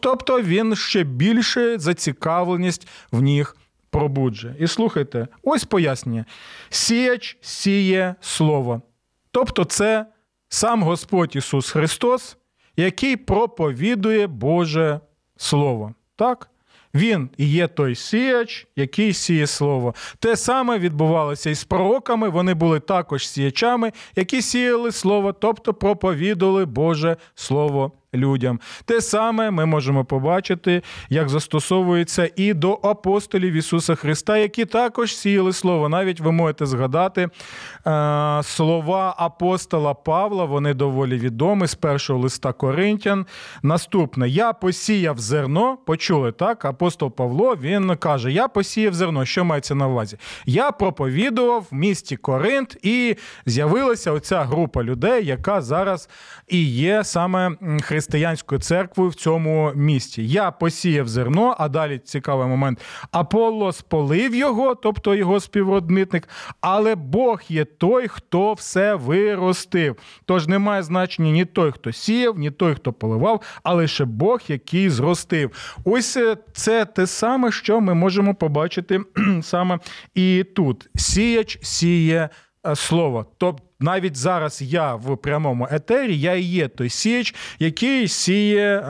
Тобто 0.00 0.42
він 0.42 0.76
ще 0.76 1.02
більше 1.02 1.78
зацікавленість 1.78 2.88
в 3.12 3.22
них 3.22 3.56
пробуджує. 3.90 4.54
І 4.58 4.66
слухайте, 4.66 5.28
ось 5.42 5.64
пояснення: 5.64 6.24
сіяч 6.68 7.38
сіє 7.40 8.14
слово. 8.20 8.82
Тобто, 9.30 9.64
це 9.64 10.06
сам 10.48 10.82
Господь 10.82 11.36
Ісус 11.36 11.70
Христос, 11.70 12.36
який 12.76 13.16
проповідує 13.16 14.26
Боже 14.26 15.00
Слово. 15.36 15.94
Так? 16.16 16.50
Він 16.94 17.30
є 17.38 17.68
той 17.68 17.94
сіяч, 17.94 18.66
який 18.76 19.12
сіє 19.12 19.46
слово. 19.46 19.94
Те 20.18 20.36
саме 20.36 20.78
відбувалося 20.78 21.50
і 21.50 21.54
з 21.54 21.64
пророками. 21.64 22.28
Вони 22.28 22.54
були 22.54 22.80
також 22.80 23.28
сіячами, 23.28 23.92
які 24.16 24.42
сіяли 24.42 24.92
слово, 24.92 25.32
тобто 25.32 25.74
проповідували 25.74 26.64
Боже 26.64 27.16
Слово 27.34 27.92
людям. 28.14 28.60
Те 28.84 29.00
саме 29.00 29.50
ми 29.50 29.66
можемо 29.66 30.04
побачити, 30.04 30.82
як 31.08 31.28
застосовується 31.28 32.30
і 32.36 32.54
до 32.54 32.72
апостолів 32.72 33.52
Ісуса 33.52 33.94
Христа, 33.94 34.38
які 34.38 34.64
також 34.64 35.16
сіяли 35.16 35.52
слово. 35.52 35.88
Навіть 35.88 36.20
ви 36.20 36.32
можете 36.32 36.66
згадати 36.66 37.22
е, 37.22 37.28
слова 38.42 39.14
апостола 39.18 39.94
Павла, 39.94 40.44
вони 40.44 40.74
доволі 40.74 41.18
відомі 41.18 41.66
з 41.66 41.74
першого 41.74 42.20
листа 42.20 42.52
Коринтян. 42.52 43.26
Наступне: 43.62 44.28
Я 44.28 44.52
посіяв 44.52 45.18
зерно, 45.18 45.78
почули 45.86 46.32
так? 46.32 46.64
Апостол 46.64 47.10
Павло 47.10 47.56
він 47.60 47.96
каже: 47.96 48.32
Я 48.32 48.48
посіяв 48.48 48.94
зерно. 48.94 49.24
Що 49.24 49.44
мається 49.44 49.74
на 49.74 49.88
увазі? 49.88 50.16
Я 50.46 50.70
проповідував 50.72 51.66
в 51.70 51.74
місті 51.74 52.16
Коринт, 52.16 52.76
і 52.82 53.16
з'явилася 53.46 54.12
оця 54.12 54.44
група 54.44 54.82
людей, 54.82 55.26
яка 55.26 55.60
зараз 55.60 56.08
і 56.48 56.64
є 56.64 57.04
саме 57.04 57.50
християнською 57.82 57.97
християнською 57.98 58.60
церквою 58.60 59.10
в 59.10 59.14
цьому 59.14 59.72
місті. 59.74 60.28
Я 60.28 60.50
посіяв 60.50 61.08
зерно, 61.08 61.56
а 61.58 61.68
далі 61.68 61.98
цікавий 61.98 62.48
момент. 62.48 62.80
Аполло 63.12 63.72
сполив 63.72 64.34
його, 64.34 64.74
тобто 64.74 65.14
його 65.14 65.40
співробітник, 65.40 66.28
але 66.60 66.94
Бог 66.94 67.42
є 67.48 67.64
той, 67.64 68.08
хто 68.08 68.52
все 68.52 68.94
виростив. 68.94 69.96
Тож 70.24 70.46
немає 70.46 70.82
значення 70.82 71.30
ні 71.30 71.44
той, 71.44 71.72
хто 71.72 71.92
сіяв, 71.92 72.38
ні 72.38 72.50
той, 72.50 72.74
хто 72.74 72.92
поливав, 72.92 73.42
а 73.62 73.74
лише 73.74 74.04
Бог, 74.04 74.40
який 74.48 74.90
зростив. 74.90 75.76
Ось 75.84 76.16
е, 76.16 76.36
це 76.52 76.84
те 76.84 77.06
саме, 77.06 77.52
що 77.52 77.80
ми 77.80 77.94
можемо 77.94 78.34
побачити 78.34 79.00
саме 79.42 79.78
і 80.14 80.44
тут. 80.56 80.88
Сіяч 80.96 81.58
сіє 81.62 82.28
е, 82.66 82.76
слово. 82.76 83.26
Тобто 83.38 83.67
навіть 83.80 84.16
зараз 84.16 84.62
я 84.62 84.94
в 84.94 85.16
прямому 85.16 85.68
етері, 85.70 86.20
я 86.20 86.34
і 86.34 86.42
є 86.42 86.68
той 86.68 86.88
сіяч, 86.88 87.34
який 87.58 88.08
сіє, 88.08 88.84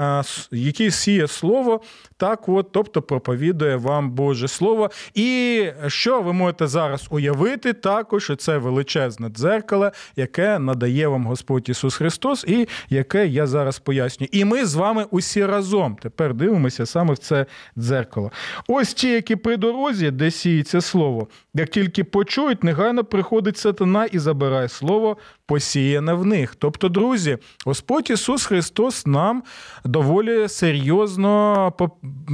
який 0.51 0.91
сіє 0.91 1.29
слово, 1.29 1.81
так 2.17 2.49
от, 2.49 2.73
тобто 2.73 3.03
проповідує 3.03 3.77
вам 3.77 4.11
Боже 4.11 4.49
Слово. 4.49 4.91
І 5.15 5.65
що 5.87 6.23
ви 6.23 6.33
можете 6.33 6.67
зараз 6.67 7.07
уявити, 7.11 7.73
також 7.73 8.33
це 8.39 8.59
величезне 8.59 9.29
дзеркало, 9.29 9.91
яке 10.17 10.59
надає 10.59 11.09
вам 11.09 11.27
Господь 11.27 11.69
Ісус 11.69 11.97
Христос, 11.97 12.45
і 12.49 12.69
яке 12.91 13.27
я 13.27 13.47
зараз 13.47 13.79
пояснюю. 13.79 14.29
І 14.33 14.45
ми 14.45 14.65
з 14.65 14.75
вами 14.75 15.07
усі 15.11 15.47
разом 15.47 15.97
тепер 16.03 16.35
дивимося 16.35 16.87
саме 16.87 17.15
в 17.15 17.19
це 17.19 17.47
дзеркало. 17.79 18.33
Ось 18.69 18.95
ті, 18.95 19.11
які 19.11 19.37
при 19.37 19.57
дорозі, 19.57 20.11
де 20.11 20.31
сіється 20.31 20.81
слово, 20.81 21.29
як 21.55 21.69
тільки 21.69 22.05
почують, 22.05 22.65
негайно 22.65 23.05
приходить 23.05 23.57
сатана 23.57 24.05
і 24.05 24.19
забирає 24.19 24.69
посіяне 25.47 26.13
в 26.13 26.27
них. 26.27 26.55
Тобто, 26.55 26.89
друзі, 26.89 27.39
Господь 27.67 28.11
Ісус 28.11 28.47
Христос 28.47 29.07
нам 29.07 29.43
доволі 29.85 30.49
серйозно 30.49 31.73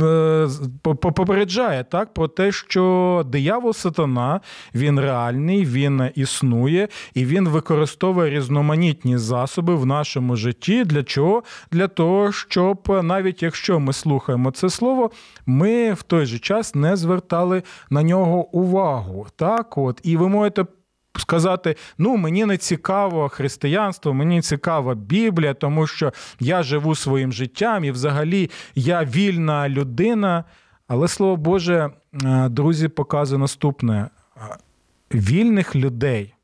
е, 0.02 0.48
попереджає 0.94 1.84
так, 1.84 2.14
про 2.14 2.28
те, 2.28 2.52
що 2.52 3.22
диявол 3.26 3.72
сатана, 3.72 4.40
він 4.74 5.00
реальний, 5.00 5.64
він 5.64 6.10
існує 6.14 6.88
і 7.14 7.24
він 7.24 7.48
використовує 7.48 8.30
різноманітні 8.30 9.18
засоби 9.18 9.74
в 9.74 9.86
нашому 9.86 10.36
житті. 10.36 10.84
Для 10.84 11.02
чого? 11.02 11.42
Для 11.72 11.88
того, 11.88 12.32
щоб 12.32 13.00
навіть 13.02 13.42
якщо 13.42 13.80
ми 13.80 13.92
слухаємо 13.92 14.50
це 14.50 14.70
слово, 14.70 15.10
ми 15.46 15.92
в 15.92 16.02
той 16.02 16.26
же 16.26 16.38
час 16.38 16.74
не 16.74 16.96
звертали 16.96 17.62
на 17.90 18.02
нього 18.02 18.48
увагу. 18.56 19.26
Так, 19.36 19.78
от, 19.78 20.00
І 20.02 20.16
ви 20.16 20.28
можете 20.28 20.64
сказати: 21.18 21.76
ну, 21.98 22.16
мені 22.16 22.44
не 22.44 22.56
цікаво 22.56 23.28
християнство, 23.28 24.14
мені 24.14 24.42
цікава 24.42 24.94
Біблія, 24.94 25.54
тому 25.54 25.86
що 25.86 26.12
я 26.40 26.62
живу 26.62 26.94
своїм 26.94 27.32
життям 27.32 27.84
і 27.84 27.90
взагалі 27.90 28.50
я 28.74 29.04
вільна 29.04 29.68
людина. 29.68 30.44
Але 30.88 31.08
слово 31.08 31.36
Боже, 31.36 31.90
е, 32.24 32.48
друзі, 32.48 32.88
показує 32.88 33.38
наступне: 33.38 34.08
вільних 35.14 35.76
людей, 35.76 36.34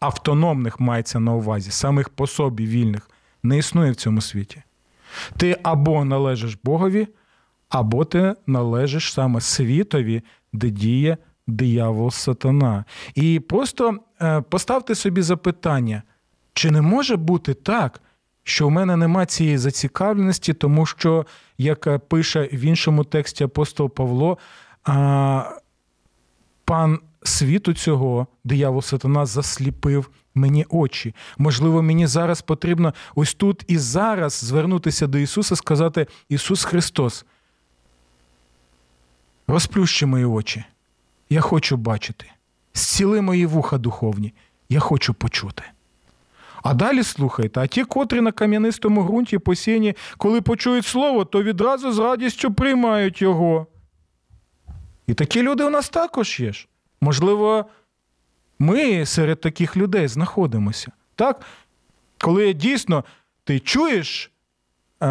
автономних 0.00 0.80
мається 0.80 1.20
на 1.20 1.34
увазі, 1.34 1.70
самих 1.70 2.08
по 2.08 2.26
собі 2.26 2.66
вільних, 2.66 3.10
не 3.42 3.58
існує 3.58 3.90
в 3.90 3.96
цьому 3.96 4.20
світі. 4.20 4.62
Ти 5.36 5.56
або 5.62 6.04
належиш 6.04 6.58
Богові, 6.64 7.08
або 7.68 8.04
ти 8.04 8.34
належиш 8.46 9.12
саме 9.12 9.40
світові, 9.40 10.22
де 10.52 10.70
діє 10.70 11.16
диявол 11.46 12.10
сатана. 12.10 12.84
І 13.14 13.40
просто 13.40 13.98
е, 14.22 14.40
поставте 14.40 14.94
собі 14.94 15.22
запитання, 15.22 16.02
чи 16.52 16.70
не 16.70 16.80
може 16.80 17.16
бути 17.16 17.54
так, 17.54 18.00
що 18.44 18.68
в 18.68 18.70
мене 18.70 18.96
нема 18.96 19.26
цієї 19.26 19.58
зацікавленості, 19.58 20.54
тому 20.54 20.86
що, 20.86 21.26
як 21.58 21.86
е, 21.86 21.98
пише 21.98 22.48
в 22.52 22.60
іншому 22.60 23.04
тексті 23.04 23.44
апостол 23.44 23.90
Павло, 23.90 24.38
пан 26.64 26.98
світу 27.22 27.74
цього, 27.74 28.26
диявол 28.44 28.82
сатана, 28.82 29.26
засліпив 29.26 30.10
мені 30.34 30.66
очі. 30.68 31.14
Можливо, 31.38 31.82
мені 31.82 32.06
зараз 32.06 32.42
потрібно 32.42 32.94
ось 33.14 33.34
тут 33.34 33.64
і 33.68 33.78
зараз 33.78 34.32
звернутися 34.32 35.06
до 35.06 35.18
Ісуса, 35.18 35.56
сказати: 35.56 36.06
Ісус 36.28 36.64
Христос, 36.64 37.24
розплющи 39.46 40.06
мої 40.06 40.24
очі. 40.24 40.64
Я 41.30 41.40
хочу 41.40 41.76
бачити. 41.76 42.26
Зціли 42.74 43.20
мої 43.20 43.46
вуха 43.46 43.78
духовні, 43.78 44.34
я 44.68 44.80
хочу 44.80 45.14
почути. 45.14 45.62
А 46.62 46.74
далі 46.74 47.02
слухайте, 47.02 47.60
а 47.60 47.66
ті, 47.66 47.84
котрі 47.84 48.20
на 48.20 48.32
кам'янистому 48.32 49.04
ґрунті 49.04 49.38
посіяні, 49.38 49.96
коли 50.16 50.40
почують 50.40 50.86
слово, 50.86 51.24
то 51.24 51.42
відразу 51.42 51.92
з 51.92 51.98
радістю 51.98 52.54
приймають 52.54 53.22
його. 53.22 53.66
І 55.06 55.14
такі 55.14 55.42
люди 55.42 55.64
у 55.64 55.70
нас 55.70 55.88
також 55.88 56.40
є. 56.40 56.52
ж. 56.52 56.68
Можливо, 57.00 57.66
ми 58.58 59.06
серед 59.06 59.40
таких 59.40 59.76
людей 59.76 60.08
знаходимося. 60.08 60.92
Так? 61.14 61.40
Коли 62.18 62.52
дійсно 62.52 63.04
ти 63.44 63.60
чуєш, 63.60 64.30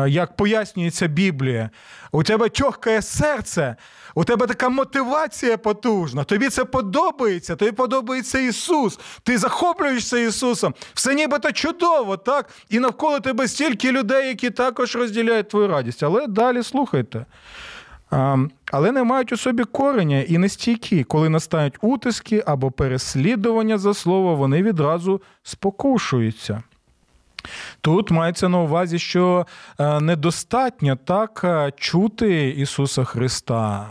як 0.07 0.35
пояснюється 0.35 1.07
Біблія, 1.07 1.69
у 2.11 2.23
тебе 2.23 2.49
тьохкає 2.49 3.01
серце, 3.01 3.75
у 4.15 4.23
тебе 4.23 4.47
така 4.47 4.69
мотивація 4.69 5.57
потужна, 5.57 6.23
тобі 6.23 6.49
це 6.49 6.65
подобається, 6.65 7.55
тобі 7.55 7.71
подобається 7.71 8.39
Ісус, 8.39 8.99
ти 9.23 9.37
захоплюєшся 9.37 10.17
Ісусом, 10.17 10.73
все 10.93 11.15
нібито 11.15 11.51
чудово, 11.51 12.17
так? 12.17 12.49
І 12.69 12.79
навколо 12.79 13.19
тебе 13.19 13.47
стільки 13.47 13.91
людей, 13.91 14.27
які 14.27 14.49
також 14.49 14.95
розділяють 14.95 15.49
твою 15.49 15.67
радість. 15.67 16.03
Але 16.03 16.27
далі 16.27 16.63
слухайте. 16.63 17.25
Але 18.71 18.91
не 18.91 19.03
мають 19.03 19.31
у 19.31 19.37
собі 19.37 19.63
кореня 19.63 20.21
і 20.21 20.37
не 20.37 20.49
стійкі. 20.49 21.03
Коли 21.03 21.29
настають 21.29 21.77
утиски 21.81 22.43
або 22.45 22.71
переслідування 22.71 23.77
за 23.77 23.93
слово, 23.93 24.35
вони 24.35 24.63
відразу 24.63 25.21
спокушуються. 25.43 26.63
Тут 27.81 28.11
мається 28.11 28.49
на 28.49 28.59
увазі, 28.59 28.99
що 28.99 29.47
е, 29.79 29.99
недостатньо 29.99 30.95
так 30.95 31.41
е, 31.43 31.71
чути 31.77 32.49
Ісуса 32.49 33.03
Христа. 33.03 33.87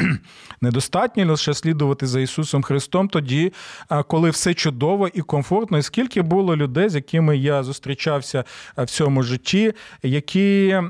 Недостатньо 0.60 1.26
лише 1.26 1.54
слідувати 1.54 2.06
за 2.06 2.20
Ісусом 2.20 2.62
Христом 2.62 3.08
тоді, 3.08 3.52
е, 3.90 4.02
коли 4.02 4.30
все 4.30 4.54
чудово 4.54 5.08
і 5.08 5.20
комфортно. 5.20 5.78
І 5.78 5.82
скільки 5.82 6.22
було 6.22 6.56
людей, 6.56 6.88
з 6.88 6.94
якими 6.94 7.36
я 7.36 7.62
зустрічався 7.62 8.44
в 8.76 8.86
цьому 8.86 9.22
житті, 9.22 9.72
які 10.02 10.80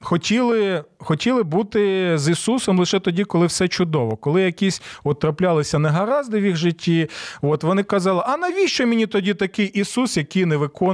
хотіли 0.00 0.84
хотіли 0.98 1.42
бути 1.42 2.12
з 2.18 2.28
Ісусом 2.30 2.78
лише 2.78 3.00
тоді, 3.00 3.24
коли 3.24 3.46
все 3.46 3.68
чудово. 3.68 4.16
Коли 4.16 4.42
якісь 4.42 4.82
от 5.04 5.20
траплялися 5.20 5.78
негаразди 5.78 6.40
в 6.40 6.44
їх 6.44 6.56
житті, 6.56 7.08
от 7.42 7.62
вони 7.62 7.82
казали: 7.82 8.22
а 8.26 8.36
навіщо 8.36 8.86
мені 8.86 9.06
тоді 9.06 9.34
такий 9.34 9.66
Ісус, 9.66 10.16
який 10.16 10.44
не 10.44 10.56
виконує 10.56 10.87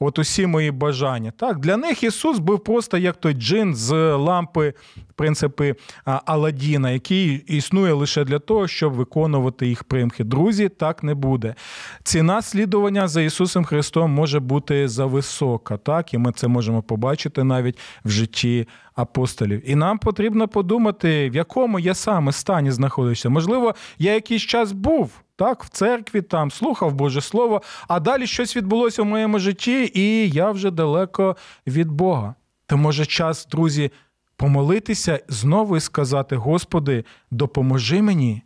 от 0.00 0.18
усі 0.18 0.46
мої 0.46 0.70
бажання? 0.70 1.32
Так, 1.36 1.58
Для 1.58 1.76
них 1.76 2.02
Ісус 2.02 2.38
був 2.38 2.64
просто 2.64 2.98
як 2.98 3.16
той 3.16 3.32
джин 3.32 3.74
з 3.74 4.16
лампи 4.16 4.74
принципи 5.14 5.74
Аладдіна, 6.04 6.90
який 6.90 7.36
існує 7.36 7.92
лише 7.92 8.24
для 8.24 8.38
того, 8.38 8.68
щоб 8.68 8.92
виконувати 8.92 9.66
їх 9.66 9.84
примхи. 9.84 10.24
Друзі, 10.24 10.68
так 10.68 11.02
не 11.02 11.14
буде. 11.14 11.54
Ціна 12.02 12.42
слідування 12.42 13.08
за 13.08 13.22
Ісусом 13.22 13.64
Христом 13.64 14.10
може 14.10 14.40
бути 14.40 14.88
зависока, 14.88 15.76
так 15.76 16.14
і 16.14 16.18
ми 16.18 16.32
це 16.32 16.48
можемо 16.48 16.82
побачити 16.82 17.44
навіть 17.44 17.78
в 18.04 18.10
житті 18.10 18.68
апостолів. 18.94 19.70
І 19.70 19.74
нам 19.74 19.98
потрібно 19.98 20.48
подумати, 20.48 21.30
в 21.30 21.34
якому 21.34 21.78
я 21.78 21.94
саме 21.94 22.32
стані 22.32 22.70
знаходишся. 22.70 23.28
Можливо, 23.28 23.74
я 23.98 24.14
якийсь 24.14 24.42
час 24.42 24.72
був. 24.72 25.23
Так, 25.36 25.64
в 25.64 25.68
церкві 25.68 26.22
там 26.22 26.50
слухав 26.50 26.94
Боже 26.94 27.20
Слово, 27.20 27.62
а 27.88 28.00
далі 28.00 28.26
щось 28.26 28.56
відбулося 28.56 29.02
в 29.02 29.06
моєму 29.06 29.38
житті, 29.38 29.90
і 29.94 30.30
я 30.30 30.50
вже 30.50 30.70
далеко 30.70 31.36
від 31.66 31.90
Бога. 31.90 32.34
То 32.66 32.76
може 32.76 33.06
час, 33.06 33.46
друзі, 33.46 33.90
помолитися 34.36 35.20
знову 35.28 35.76
і 35.76 35.80
сказати: 35.80 36.36
Господи, 36.36 37.04
допоможи 37.30 38.02
мені. 38.02 38.42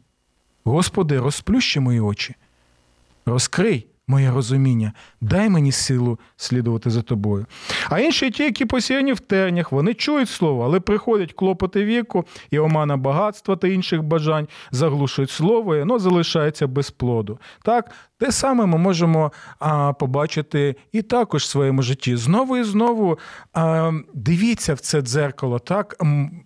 Господи, 0.64 1.18
розплющи 1.20 1.80
мої 1.80 2.00
очі, 2.00 2.34
розкрий 3.26 3.86
моє 4.08 4.30
розуміння, 4.30 4.92
дай 5.20 5.48
мені 5.48 5.72
силу 5.72 6.18
слідувати 6.36 6.90
за 6.90 7.02
тобою. 7.02 7.46
А 7.90 8.00
інші 8.00 8.30
ті, 8.30 8.42
які 8.42 8.64
посіяні 8.64 9.12
в 9.12 9.20
тернях, 9.20 9.72
вони 9.72 9.94
чують 9.94 10.28
слово, 10.28 10.64
але 10.64 10.80
приходять 10.80 11.32
клопоти 11.32 11.84
віку 11.84 12.24
і 12.50 12.58
омана 12.58 12.96
багатства 12.96 13.56
та 13.56 13.68
інших 13.68 14.02
бажань, 14.02 14.48
заглушують 14.70 15.30
слово, 15.30 15.76
і 15.76 15.78
воно 15.78 15.98
залишається 15.98 16.66
без 16.66 16.90
плоду. 16.90 17.38
Так, 17.62 17.90
те 18.18 18.32
саме 18.32 18.66
ми 18.66 18.78
можемо 18.78 19.32
а, 19.58 19.92
побачити 19.92 20.76
і 20.92 21.02
також 21.02 21.42
в 21.42 21.48
своєму 21.48 21.82
житті. 21.82 22.16
Знову 22.16 22.56
і 22.56 22.64
знову 22.64 23.18
а, 23.52 23.92
дивіться 24.14 24.74
в 24.74 24.80
це 24.80 25.00
дзеркало, 25.02 25.58
так 25.58 25.96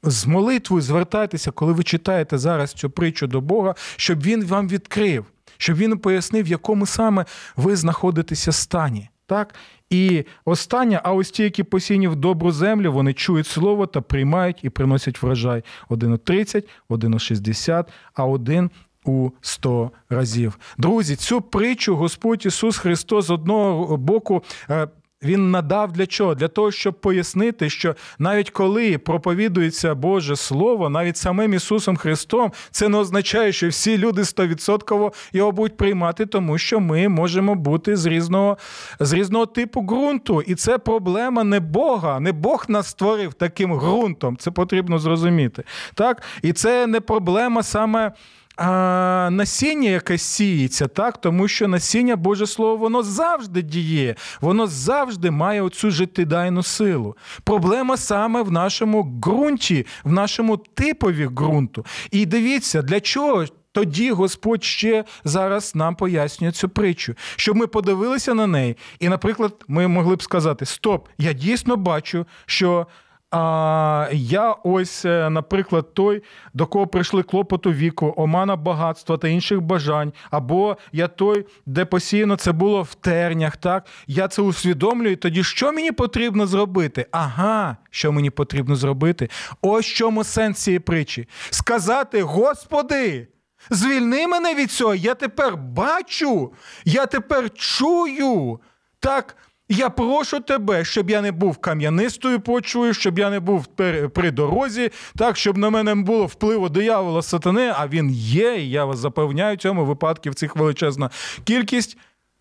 з 0.02 0.26
молитвою 0.26 0.82
звертайтеся, 0.82 1.50
коли 1.50 1.72
ви 1.72 1.82
читаєте 1.82 2.38
зараз 2.38 2.72
цю 2.72 2.90
притчу 2.90 3.26
до 3.26 3.40
Бога, 3.40 3.74
щоб 3.96 4.22
він 4.22 4.44
вам 4.44 4.68
відкрив 4.68 5.24
щоб 5.62 5.76
він 5.76 5.98
пояснив, 5.98 6.44
в 6.44 6.48
якому 6.48 6.86
саме 6.86 7.24
ви 7.56 7.76
знаходитеся 7.76 8.52
стані. 8.52 9.08
Так? 9.26 9.54
І 9.90 10.24
останнє, 10.44 11.00
а 11.04 11.12
ось 11.12 11.30
ті, 11.30 11.42
які 11.42 11.62
посіяні 11.62 12.08
в 12.08 12.16
добру 12.16 12.52
землю, 12.52 12.92
вони 12.92 13.14
чують 13.14 13.46
слово 13.46 13.86
та 13.86 14.00
приймають 14.00 14.58
і 14.62 14.70
приносять 14.70 15.22
врожай 15.22 15.62
один 15.88 16.12
у 16.12 16.18
30, 16.18 16.68
один 16.88 17.14
у 17.14 17.18
60, 17.18 17.92
а 18.14 18.24
один 18.24 18.70
у 19.04 19.30
100 19.40 19.90
разів. 20.10 20.58
Друзі, 20.78 21.16
цю 21.16 21.40
притчу 21.40 21.96
Господь 21.96 22.46
Ісус 22.46 22.78
Христос 22.78 23.26
з 23.26 23.30
одного 23.30 23.96
боку 23.96 24.42
е, 24.70 24.88
він 25.24 25.50
надав 25.50 25.92
для 25.92 26.06
чого? 26.06 26.34
Для 26.34 26.48
того, 26.48 26.70
щоб 26.72 27.00
пояснити, 27.00 27.70
що 27.70 27.94
навіть 28.18 28.50
коли 28.50 28.98
проповідується 28.98 29.94
Боже 29.94 30.36
Слово, 30.36 30.88
навіть 30.88 31.16
самим 31.16 31.54
Ісусом 31.54 31.96
Христом, 31.96 32.52
це 32.70 32.88
не 32.88 32.98
означає, 32.98 33.52
що 33.52 33.68
всі 33.68 33.98
люди 33.98 34.24
стовідсотково 34.24 35.12
його 35.32 35.52
будуть 35.52 35.76
приймати, 35.76 36.26
тому 36.26 36.58
що 36.58 36.80
ми 36.80 37.08
можемо 37.08 37.54
бути 37.54 37.96
з 37.96 38.06
різного 38.06 38.58
з 39.00 39.12
різного 39.12 39.46
типу 39.46 39.80
ґрунту. 39.80 40.42
І 40.42 40.54
це 40.54 40.78
проблема 40.78 41.44
не 41.44 41.60
Бога, 41.60 42.20
не 42.20 42.32
Бог 42.32 42.64
нас 42.68 42.86
створив 42.86 43.34
таким 43.34 43.78
ґрунтом. 43.78 44.36
Це 44.36 44.50
потрібно 44.50 44.98
зрозуміти. 44.98 45.64
Так? 45.94 46.22
І 46.42 46.52
це 46.52 46.86
не 46.86 47.00
проблема 47.00 47.62
саме 47.62 48.12
а, 48.56 49.28
насіння, 49.32 49.90
яке 49.90 50.18
сіється, 50.18 50.88
так, 50.88 51.20
тому 51.20 51.48
що 51.48 51.68
насіння 51.68 52.16
Боже 52.16 52.46
Слово, 52.46 52.76
воно 52.76 53.02
завжди 53.02 53.62
діє, 53.62 54.14
воно 54.40 54.66
завжди 54.66 55.30
має 55.30 55.62
оцю 55.62 55.90
життєдайну 55.90 56.62
силу. 56.62 57.16
Проблема 57.44 57.96
саме 57.96 58.42
в 58.42 58.52
нашому 58.52 59.02
ґрунті, 59.02 59.86
в 60.04 60.12
нашому 60.12 60.56
типові 60.56 61.26
ґрунту. 61.26 61.86
І 62.10 62.26
дивіться, 62.26 62.82
для 62.82 63.00
чого. 63.00 63.44
Тоді 63.74 64.10
Господь 64.10 64.64
ще 64.64 65.04
зараз 65.24 65.74
нам 65.74 65.96
пояснює 65.96 66.52
цю 66.52 66.68
притчу, 66.68 67.14
щоб 67.36 67.56
ми 67.56 67.66
подивилися 67.66 68.34
на 68.34 68.46
неї, 68.46 68.76
і, 69.00 69.08
наприклад, 69.08 69.64
ми 69.68 69.88
могли 69.88 70.16
б 70.16 70.22
сказати: 70.22 70.66
Стоп, 70.66 71.08
я 71.18 71.32
дійсно 71.32 71.76
бачу, 71.76 72.26
що 72.46 72.86
а 73.32 74.08
я 74.12 74.52
ось, 74.52 75.04
е, 75.04 75.30
наприклад, 75.30 75.94
той, 75.94 76.22
до 76.54 76.66
кого 76.66 76.86
прийшли 76.86 77.22
клопоту 77.22 77.72
віку, 77.72 78.14
омана 78.16 78.56
багатства 78.56 79.16
та 79.16 79.28
інших 79.28 79.60
бажань, 79.60 80.12
або 80.30 80.76
я 80.92 81.08
той, 81.08 81.46
де 81.66 81.84
постійно 81.84 82.36
це 82.36 82.52
було 82.52 82.82
в 82.82 82.94
тернях. 82.94 83.56
Так 83.56 83.86
я 84.06 84.28
це 84.28 84.42
усвідомлюю. 84.42 85.16
Тоді 85.16 85.44
що 85.44 85.72
мені 85.72 85.92
потрібно 85.92 86.46
зробити? 86.46 87.06
Ага, 87.10 87.76
що 87.90 88.12
мені 88.12 88.30
потрібно 88.30 88.76
зробити? 88.76 89.28
Ось 89.62 89.86
чому 89.86 90.24
сенс 90.24 90.58
цієї 90.58 90.78
притчі. 90.78 91.28
Сказати, 91.50 92.22
Господи. 92.22 93.28
Звільни 93.70 94.26
мене 94.26 94.54
від 94.54 94.70
цього. 94.70 94.94
Я 94.94 95.14
тепер 95.14 95.56
бачу, 95.56 96.52
я 96.84 97.06
тепер 97.06 97.50
чую. 97.54 98.60
Так, 99.00 99.36
я 99.72 99.90
прошу 99.90 100.40
тебе, 100.40 100.84
щоб 100.84 101.10
я 101.10 101.20
не 101.22 101.32
був 101.32 101.58
кам'янистою 101.58 102.40
почвою, 102.40 102.94
щоб 102.94 103.18
я 103.18 103.30
не 103.30 103.40
був 103.40 103.66
при 104.14 104.30
дорозі, 104.30 104.90
так, 105.16 105.36
щоб 105.36 105.58
на 105.58 105.70
мене 105.70 105.94
було 105.94 106.26
впливу 106.26 106.68
диявола 106.68 107.22
сатани, 107.22 107.72
а 107.76 107.88
він 107.88 108.10
є, 108.10 108.56
і 108.56 108.70
я 108.70 108.84
вас 108.84 108.98
запевняю, 108.98 109.56
цьому 109.56 109.84
випадків 109.84 110.34
цих 110.34 110.56
величезна 110.56 111.10
кількість. 111.44 111.98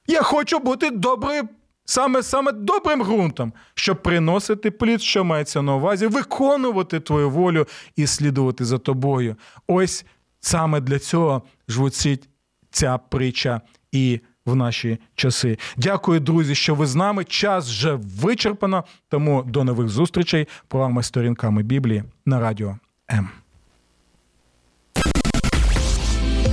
Я 0.07 0.21
хочу 0.21 0.59
бути 0.59 0.89
доброю 0.89 1.43
саме 1.85 2.23
саме 2.23 2.51
добрим 2.51 3.03
ґрунтом, 3.03 3.53
щоб 3.75 4.03
приносити 4.03 4.71
плід, 4.71 5.01
що 5.01 5.23
мається 5.23 5.61
на 5.61 5.75
увазі, 5.75 6.07
виконувати 6.07 6.99
твою 6.99 7.29
волю 7.29 7.67
і 7.95 8.07
слідувати 8.07 8.65
за 8.65 8.77
тобою. 8.77 9.35
Ось 9.67 10.05
саме 10.39 10.79
для 10.79 10.99
цього 10.99 11.41
звучить 11.67 12.29
ця 12.71 12.97
притча 12.97 13.61
і 13.91 14.19
в 14.45 14.55
наші 14.55 14.97
часи. 15.15 15.57
Дякую, 15.77 16.19
друзі, 16.19 16.55
що 16.55 16.75
ви 16.75 16.85
з 16.85 16.95
нами. 16.95 17.23
Час 17.23 17.69
вже 17.69 17.99
вичерпано. 18.21 18.83
Тому 19.09 19.43
до 19.43 19.63
нових 19.63 19.89
зустрічей. 19.89 20.47
Програма 20.67 21.03
сторінками 21.03 21.63
Біблії 21.63 22.03
на 22.25 22.39
радіо 22.39 22.77
М. 23.11 23.29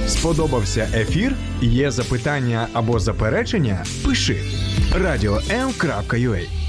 Сподобався 0.06 0.88
ефір? 0.94 1.34
Є 1.60 1.90
запитання 1.90 2.68
або 2.72 2.98
заперечення? 2.98 3.84
Пиши 4.04 4.42
радіом.ua 4.94 6.67